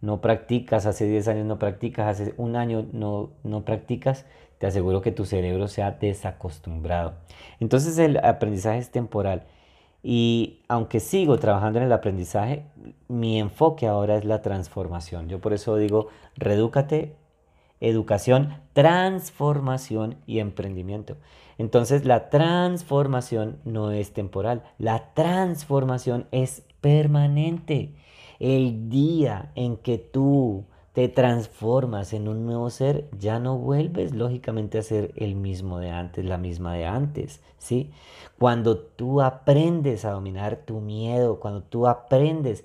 no 0.00 0.20
practicas, 0.20 0.86
hace 0.86 1.06
10 1.06 1.28
años 1.28 1.46
no 1.46 1.58
practicas, 1.58 2.06
hace 2.20 2.34
un 2.36 2.56
año 2.56 2.86
no, 2.92 3.30
no 3.42 3.64
practicas, 3.64 4.26
te 4.58 4.66
aseguro 4.66 5.02
que 5.02 5.12
tu 5.12 5.24
cerebro 5.24 5.68
se 5.68 5.82
ha 5.82 5.92
desacostumbrado. 5.92 7.14
Entonces 7.60 7.98
el 7.98 8.18
aprendizaje 8.18 8.78
es 8.78 8.90
temporal. 8.90 9.44
Y 10.02 10.60
aunque 10.68 11.00
sigo 11.00 11.38
trabajando 11.38 11.78
en 11.78 11.86
el 11.86 11.92
aprendizaje, 11.92 12.64
mi 13.08 13.38
enfoque 13.38 13.86
ahora 13.86 14.16
es 14.16 14.24
la 14.24 14.42
transformación. 14.42 15.28
Yo 15.28 15.40
por 15.40 15.52
eso 15.52 15.76
digo, 15.76 16.08
redúcate 16.36 17.16
educación, 17.80 18.60
transformación 18.72 20.16
y 20.26 20.38
emprendimiento. 20.38 21.16
Entonces 21.58 22.04
la 22.04 22.30
transformación 22.30 23.58
no 23.64 23.90
es 23.90 24.12
temporal, 24.12 24.62
la 24.78 25.14
transformación 25.14 26.26
es 26.30 26.62
permanente. 26.80 27.94
El 28.38 28.90
día 28.90 29.50
en 29.54 29.76
que 29.78 29.98
tú 29.98 30.66
te 30.96 31.08
transformas 31.10 32.14
en 32.14 32.26
un 32.26 32.46
nuevo 32.46 32.70
ser, 32.70 33.06
ya 33.18 33.38
no 33.38 33.58
vuelves 33.58 34.14
lógicamente 34.14 34.78
a 34.78 34.82
ser 34.82 35.12
el 35.16 35.34
mismo 35.34 35.78
de 35.78 35.90
antes, 35.90 36.24
la 36.24 36.38
misma 36.38 36.72
de 36.72 36.86
antes, 36.86 37.42
¿sí? 37.58 37.90
Cuando 38.38 38.78
tú 38.78 39.20
aprendes 39.20 40.06
a 40.06 40.12
dominar 40.12 40.56
tu 40.64 40.80
miedo, 40.80 41.38
cuando 41.38 41.62
tú 41.62 41.86
aprendes 41.86 42.64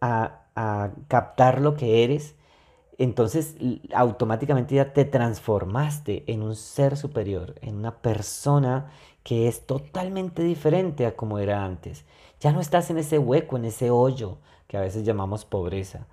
a, 0.00 0.42
a 0.54 0.92
captar 1.08 1.60
lo 1.60 1.74
que 1.74 2.04
eres, 2.04 2.36
entonces 2.96 3.56
automáticamente 3.92 4.76
ya 4.76 4.92
te 4.92 5.04
transformaste 5.04 6.22
en 6.28 6.42
un 6.44 6.54
ser 6.54 6.96
superior, 6.96 7.56
en 7.60 7.74
una 7.74 7.96
persona 8.02 8.92
que 9.24 9.48
es 9.48 9.66
totalmente 9.66 10.44
diferente 10.44 11.06
a 11.06 11.16
como 11.16 11.40
era 11.40 11.64
antes. 11.64 12.04
Ya 12.38 12.52
no 12.52 12.60
estás 12.60 12.88
en 12.90 12.98
ese 12.98 13.18
hueco, 13.18 13.56
en 13.56 13.64
ese 13.64 13.90
hoyo 13.90 14.38
que 14.68 14.76
a 14.76 14.80
veces 14.80 15.02
llamamos 15.02 15.44
pobreza. 15.44 16.06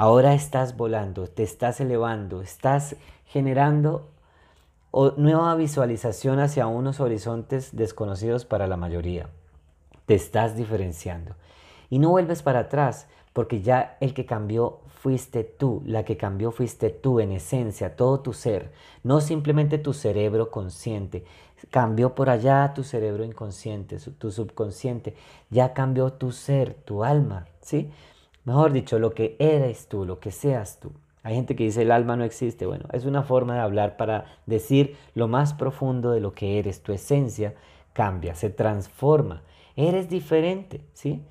Ahora 0.00 0.32
estás 0.32 0.76
volando, 0.76 1.26
te 1.26 1.42
estás 1.42 1.80
elevando, 1.80 2.40
estás 2.40 2.94
generando 3.26 4.06
nueva 5.16 5.56
visualización 5.56 6.38
hacia 6.38 6.68
unos 6.68 7.00
horizontes 7.00 7.74
desconocidos 7.74 8.44
para 8.44 8.68
la 8.68 8.76
mayoría. 8.76 9.28
Te 10.06 10.14
estás 10.14 10.54
diferenciando. 10.54 11.34
Y 11.90 11.98
no 11.98 12.10
vuelves 12.10 12.44
para 12.44 12.60
atrás, 12.60 13.08
porque 13.32 13.60
ya 13.60 13.96
el 13.98 14.14
que 14.14 14.24
cambió 14.24 14.78
fuiste 14.86 15.42
tú, 15.42 15.82
la 15.84 16.04
que 16.04 16.16
cambió 16.16 16.52
fuiste 16.52 16.90
tú 16.90 17.18
en 17.18 17.32
esencia, 17.32 17.96
todo 17.96 18.20
tu 18.20 18.32
ser, 18.32 18.70
no 19.02 19.20
simplemente 19.20 19.78
tu 19.78 19.94
cerebro 19.94 20.52
consciente, 20.52 21.24
cambió 21.70 22.14
por 22.14 22.30
allá 22.30 22.72
tu 22.72 22.84
cerebro 22.84 23.24
inconsciente, 23.24 23.96
tu 23.96 24.30
subconsciente, 24.30 25.16
ya 25.50 25.74
cambió 25.74 26.12
tu 26.12 26.30
ser, 26.30 26.74
tu 26.74 27.02
alma, 27.02 27.48
¿sí? 27.60 27.90
Mejor 28.48 28.72
dicho, 28.72 28.98
lo 28.98 29.12
que 29.12 29.36
eres 29.38 29.88
tú, 29.88 30.06
lo 30.06 30.20
que 30.20 30.30
seas 30.30 30.80
tú. 30.80 30.90
Hay 31.22 31.34
gente 31.34 31.54
que 31.54 31.64
dice 31.64 31.82
el 31.82 31.90
alma 31.90 32.16
no 32.16 32.24
existe. 32.24 32.64
Bueno, 32.64 32.86
es 32.94 33.04
una 33.04 33.22
forma 33.22 33.52
de 33.52 33.60
hablar 33.60 33.98
para 33.98 34.24
decir 34.46 34.96
lo 35.14 35.28
más 35.28 35.52
profundo 35.52 36.12
de 36.12 36.20
lo 36.20 36.32
que 36.32 36.58
eres. 36.58 36.82
Tu 36.82 36.94
esencia 36.94 37.52
cambia, 37.92 38.34
se 38.34 38.48
transforma. 38.48 39.42
Eres 39.76 40.08
diferente, 40.08 40.80
¿sí? 40.94 41.22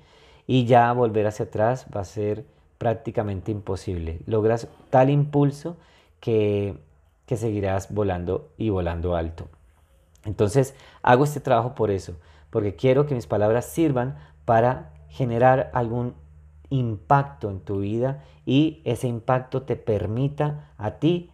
Y 0.46 0.66
ya 0.66 0.92
volver 0.92 1.26
hacia 1.26 1.46
atrás 1.46 1.86
va 1.92 2.02
a 2.02 2.04
ser 2.04 2.44
prácticamente 2.78 3.50
imposible. 3.50 4.20
Logras 4.26 4.68
tal 4.88 5.10
impulso 5.10 5.76
que, 6.20 6.78
que 7.26 7.36
seguirás 7.36 7.92
volando 7.92 8.50
y 8.58 8.68
volando 8.68 9.16
alto. 9.16 9.48
Entonces, 10.24 10.76
hago 11.02 11.24
este 11.24 11.40
trabajo 11.40 11.74
por 11.74 11.90
eso, 11.90 12.14
porque 12.50 12.76
quiero 12.76 13.06
que 13.06 13.16
mis 13.16 13.26
palabras 13.26 13.66
sirvan 13.66 14.16
para 14.44 14.92
generar 15.08 15.72
algún 15.74 16.14
impacto 16.70 17.50
en 17.50 17.60
tu 17.60 17.80
vida 17.80 18.24
y 18.44 18.80
ese 18.84 19.08
impacto 19.08 19.62
te 19.62 19.76
permita 19.76 20.72
a 20.78 20.92
ti, 20.92 21.30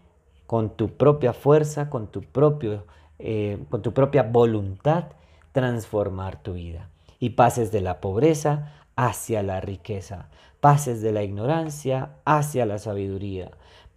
con 0.46 0.70
tu 0.70 0.96
propia 0.96 1.32
fuerza, 1.32 1.88
con 1.90 2.08
tu, 2.08 2.22
propio, 2.22 2.84
eh, 3.18 3.64
con 3.70 3.82
tu 3.82 3.92
propia 3.92 4.22
voluntad, 4.22 5.04
transformar 5.52 6.42
tu 6.42 6.54
vida. 6.54 6.90
Y 7.18 7.30
pases 7.30 7.72
de 7.72 7.80
la 7.80 8.00
pobreza 8.00 8.72
hacia 8.96 9.42
la 9.42 9.60
riqueza, 9.60 10.28
pases 10.60 11.00
de 11.00 11.12
la 11.12 11.22
ignorancia 11.22 12.16
hacia 12.24 12.66
la 12.66 12.78
sabiduría, 12.78 13.50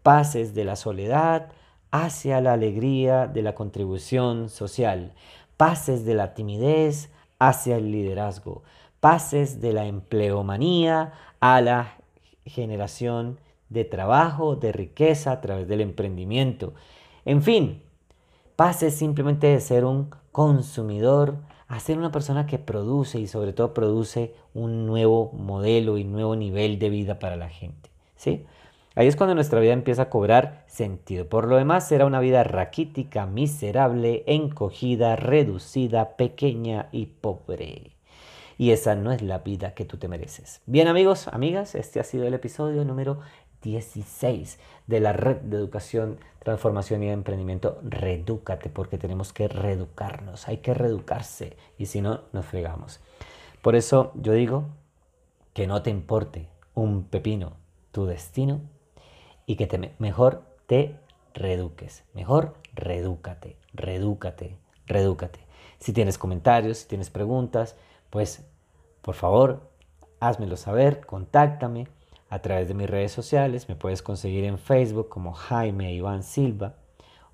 pases 0.04 0.54
de 0.54 0.63
la 0.63 0.76
soledad 0.76 1.50
hacia 1.91 2.41
la 2.41 2.54
alegría 2.54 3.28
de 3.28 3.41
la 3.41 3.56
contribución 3.56 4.50
social, 4.50 5.13
pases 5.58 6.06
de 6.06 6.13
la 6.13 6.34
timidez 6.34 7.10
hacia 7.39 7.78
el 7.78 7.91
liderazgo, 7.91 8.63
pases 9.00 9.62
de 9.62 9.73
la 9.73 9.86
empleomanía 9.86 11.13
a 11.39 11.62
la 11.62 11.97
generación 12.45 13.39
de 13.69 13.86
trabajo, 13.86 14.56
de 14.56 14.71
riqueza 14.71 15.32
a 15.32 15.41
través 15.41 15.67
del 15.67 15.82
emprendimiento. 15.82 16.73
En 17.26 17.41
fin, 17.43 17.82
pases 18.56 18.95
simplemente 18.95 19.47
de 19.47 19.60
ser 19.60 19.86
un 19.86 20.10
consumidor 20.32 21.38
a 21.67 21.80
ser 21.80 21.97
una 21.97 22.12
persona 22.12 22.45
que 22.45 22.60
produce 22.60 23.19
y 23.19 23.28
sobre 23.28 23.52
todo 23.54 23.73
produce 23.73 24.34
un 24.54 24.86
nuevo 24.86 25.32
modelo 25.34 25.97
y 25.97 26.06
nuevo 26.06 26.36
nivel 26.36 26.80
de 26.80 26.89
vida 26.89 27.19
para 27.19 27.36
la 27.36 27.50
gente. 27.50 27.89
¿sí? 28.15 28.45
Ahí 28.95 29.08
es 29.08 29.15
cuando 29.15 29.36
nuestra 29.36 29.60
vida 29.60 29.73
empieza 29.73 30.04
a 30.04 30.10
cobrar 30.10 30.63
sentido. 30.67 31.28
Por 31.28 31.47
lo 31.47 31.58
demás, 31.58 31.88
será 31.88 32.06
una 32.06 32.19
vida 32.19 32.43
raquítica, 32.43 33.26
miserable, 33.26 34.23
encogida, 34.28 35.15
reducida, 35.15 36.15
pequeña 36.15 36.88
y 36.91 37.08
pobre. 37.08 37.96
Y 38.58 38.72
esa 38.72 38.96
no 38.96 39.12
es 39.12 39.22
la 39.22 39.39
vida 39.39 39.74
que 39.74 39.86
tú 39.86 39.98
te 39.98 40.08
mereces. 40.08 40.62
Bien 40.65 40.88
amigos, 40.88 41.28
amigas, 41.28 41.76
este 41.76 42.00
ha 42.00 42.04
sido 42.04 42.26
el 42.26 42.34
episodio 42.34 42.84
número 42.86 43.20
16 43.62 44.60
de 44.88 45.00
la 45.00 45.13
red 45.13 45.38
de 45.38 45.58
educación, 45.58 46.20
transformación 46.39 47.04
y 47.04 47.10
emprendimiento. 47.10 47.80
Redúcate 47.84 48.70
porque 48.70 48.98
tenemos 48.98 49.34
que 49.34 49.48
reeducarnos, 49.48 50.48
hay 50.48 50.58
que 50.58 50.74
reeducarse 50.74 51.58
y 51.78 51.86
si 51.86 52.02
no, 52.02 52.22
nos 52.34 52.46
fregamos. 52.46 53.00
Por 53.62 53.76
eso 53.76 54.12
yo 54.15 54.34
digo 54.34 54.65
que 55.54 55.67
no 55.67 55.82
te 55.82 55.89
importe 55.89 56.50
un 56.74 57.04
pepino 57.04 57.54
tu 57.91 58.06
destino 58.06 58.62
y 59.48 59.56
que 59.56 59.91
mejor 59.98 60.43
te 60.67 61.00
reeduques, 61.34 62.04
mejor 62.13 62.54
redúcate, 62.76 63.58
redúcate, 63.74 64.58
redúcate. 64.86 65.39
Si 65.80 65.93
tienes 65.93 66.20
comentarios, 66.20 66.78
si 66.80 66.88
tienes 66.88 67.10
preguntas, 67.10 67.76
pues 68.10 68.46
por 69.02 69.15
favor, 69.15 69.72
házmelo 70.20 70.58
saber, 70.58 71.06
contáctame 71.06 71.88
a 72.30 72.39
través 72.39 72.67
de 72.67 72.74
mis 72.74 72.89
redes 72.89 73.12
sociales. 73.12 73.70
Me 73.70 73.76
puedes 73.76 74.02
conseguir 74.02 74.43
en 74.43 74.58
Facebook 74.58 75.10
como 75.10 75.34
Jaime 75.34 75.93
Iván 75.93 76.24
Silva 76.24 76.76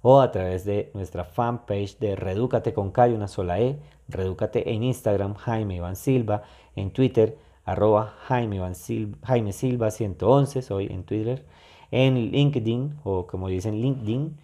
o 0.03 0.19
a 0.19 0.31
través 0.31 0.65
de 0.65 0.91
nuestra 0.93 1.23
fanpage 1.23 1.97
de 1.97 2.15
Redúcate 2.15 2.73
con 2.73 2.91
Calle, 2.91 3.15
una 3.15 3.27
sola 3.27 3.59
E. 3.59 3.79
Redúcate 4.07 4.71
en 4.71 4.83
Instagram, 4.83 5.33
Jaime 5.33 5.77
Iván 5.77 5.95
Silva, 5.95 6.43
en 6.75 6.91
Twitter, 6.91 7.37
arroba 7.65 8.13
Jaime, 8.27 8.75
Silva, 8.75 9.17
Jaime 9.23 9.53
Silva 9.53 9.91
111, 9.91 10.61
soy 10.61 10.87
en 10.87 11.03
Twitter, 11.03 11.45
en 11.89 12.31
LinkedIn 12.31 12.99
o 13.03 13.25
como 13.25 13.47
dicen 13.47 13.81
LinkedIn, 13.81 14.37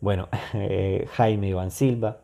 bueno, 0.00 0.28
eh, 0.54 1.06
Jaime 1.12 1.48
Iván 1.48 1.70
Silva, 1.70 2.18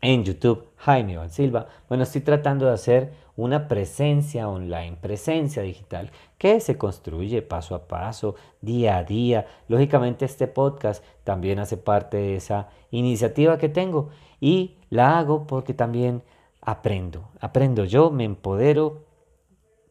en 0.00 0.24
YouTube, 0.24 0.68
Jaime 0.76 1.14
Iván 1.14 1.30
Silva. 1.30 1.68
Bueno, 1.88 2.04
estoy 2.04 2.20
tratando 2.20 2.66
de 2.66 2.72
hacer 2.72 3.12
una 3.36 3.68
presencia 3.68 4.48
online, 4.48 4.96
presencia 5.00 5.62
digital, 5.62 6.10
que 6.38 6.60
se 6.60 6.76
construye 6.76 7.42
paso 7.42 7.74
a 7.74 7.86
paso, 7.86 8.34
día 8.60 8.96
a 8.96 9.04
día. 9.04 9.46
Lógicamente 9.68 10.24
este 10.24 10.48
podcast 10.48 11.04
también 11.24 11.58
hace 11.58 11.76
parte 11.76 12.16
de 12.16 12.36
esa 12.36 12.68
iniciativa 12.90 13.58
que 13.58 13.68
tengo 13.68 14.10
y 14.40 14.76
la 14.90 15.18
hago 15.18 15.46
porque 15.46 15.74
también 15.74 16.22
aprendo. 16.60 17.28
Aprendo 17.40 17.84
yo, 17.84 18.10
me 18.10 18.24
empodero, 18.24 19.04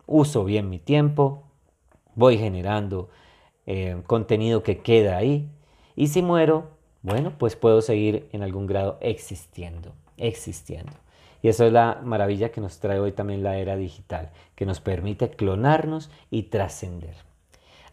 uso 0.06 0.44
bien 0.44 0.70
mi 0.70 0.80
tiempo, 0.80 1.44
voy 2.16 2.38
generando 2.38 3.10
eh, 3.66 4.02
contenido 4.08 4.64
que 4.64 4.80
queda 4.80 5.18
ahí 5.18 5.50
y 5.96 6.08
si 6.08 6.22
muero, 6.22 6.77
Bueno, 7.02 7.34
pues 7.38 7.56
puedo 7.56 7.82
seguir 7.82 8.28
en 8.32 8.44
algún 8.44 8.68
grado 8.68 8.98
existiendo, 9.02 9.94
existiendo. 10.18 10.94
Y 11.42 11.50
eso 11.50 11.66
es 11.66 11.72
la 11.72 12.02
maravilla 12.04 12.52
que 12.52 12.62
nos 12.62 12.80
trae 12.80 13.00
hoy 13.00 13.12
también 13.12 13.44
la 13.44 13.58
era 13.58 13.76
digital, 13.76 14.32
que 14.56 14.66
nos 14.66 14.82
permite 14.82 15.30
clonarnos 15.30 16.10
y 16.32 16.44
trascender. 16.44 17.16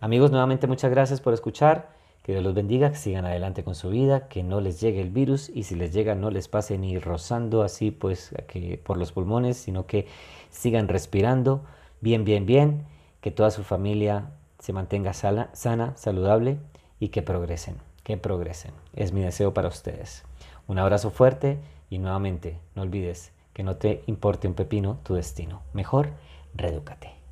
Amigos, 0.01 0.31
nuevamente 0.31 0.67
muchas 0.67 0.91
gracias 0.91 1.21
por 1.21 1.35
escuchar. 1.35 1.95
Que 2.23 2.33
Dios 2.33 2.43
los 2.43 2.55
bendiga, 2.55 2.91
que 2.91 2.97
sigan 2.97 3.27
adelante 3.27 3.65
con 3.65 3.75
su 3.75 3.91
vida, 3.91 4.29
que 4.29 4.43
no 4.43 4.63
les 4.63 4.81
llegue 4.81 5.03
el 5.03 5.11
virus 5.11 5.51
y 5.51 5.65
si 5.65 5.75
les 5.75 5.93
llega 5.93 6.15
no 6.15 6.31
les 6.31 6.49
pase 6.49 6.79
ni 6.79 6.99
rozando 6.99 7.63
así 7.63 7.91
pues 7.91 8.35
que 8.49 8.81
por 8.83 8.97
los 8.97 9.13
pulmones, 9.13 9.59
sino 9.59 9.87
que 9.87 10.07
sigan 10.49 10.89
respirando 10.89 11.65
bien, 12.01 12.25
bien, 12.25 12.47
bien, 12.47 12.87
que 13.21 13.31
toda 13.31 13.51
su 13.51 13.63
familia 13.63 14.31
se 14.59 14.73
mantenga 14.73 15.13
sana, 15.13 15.51
sana 15.53 15.95
saludable 15.97 16.57
y 16.99 17.09
que 17.09 17.21
progresen, 17.21 17.77
que 18.05 18.17
progresen. 18.17 18.73
Es 18.95 19.13
mi 19.13 19.23
deseo 19.23 19.53
para 19.53 19.69
ustedes. 19.69 20.23
Un 20.69 20.79
abrazo 20.79 21.11
fuerte 21.11 21.59
y 21.91 21.99
nuevamente 21.99 22.59
no 22.77 22.83
olvides 22.83 23.33
que 23.53 23.63
no 23.63 23.77
te 23.77 24.03
importe 24.07 24.47
un 24.47 24.55
pepino 24.55 24.99
tu 25.03 25.15
destino. 25.15 25.63
Mejor, 25.73 26.11
redúcate. 26.55 27.24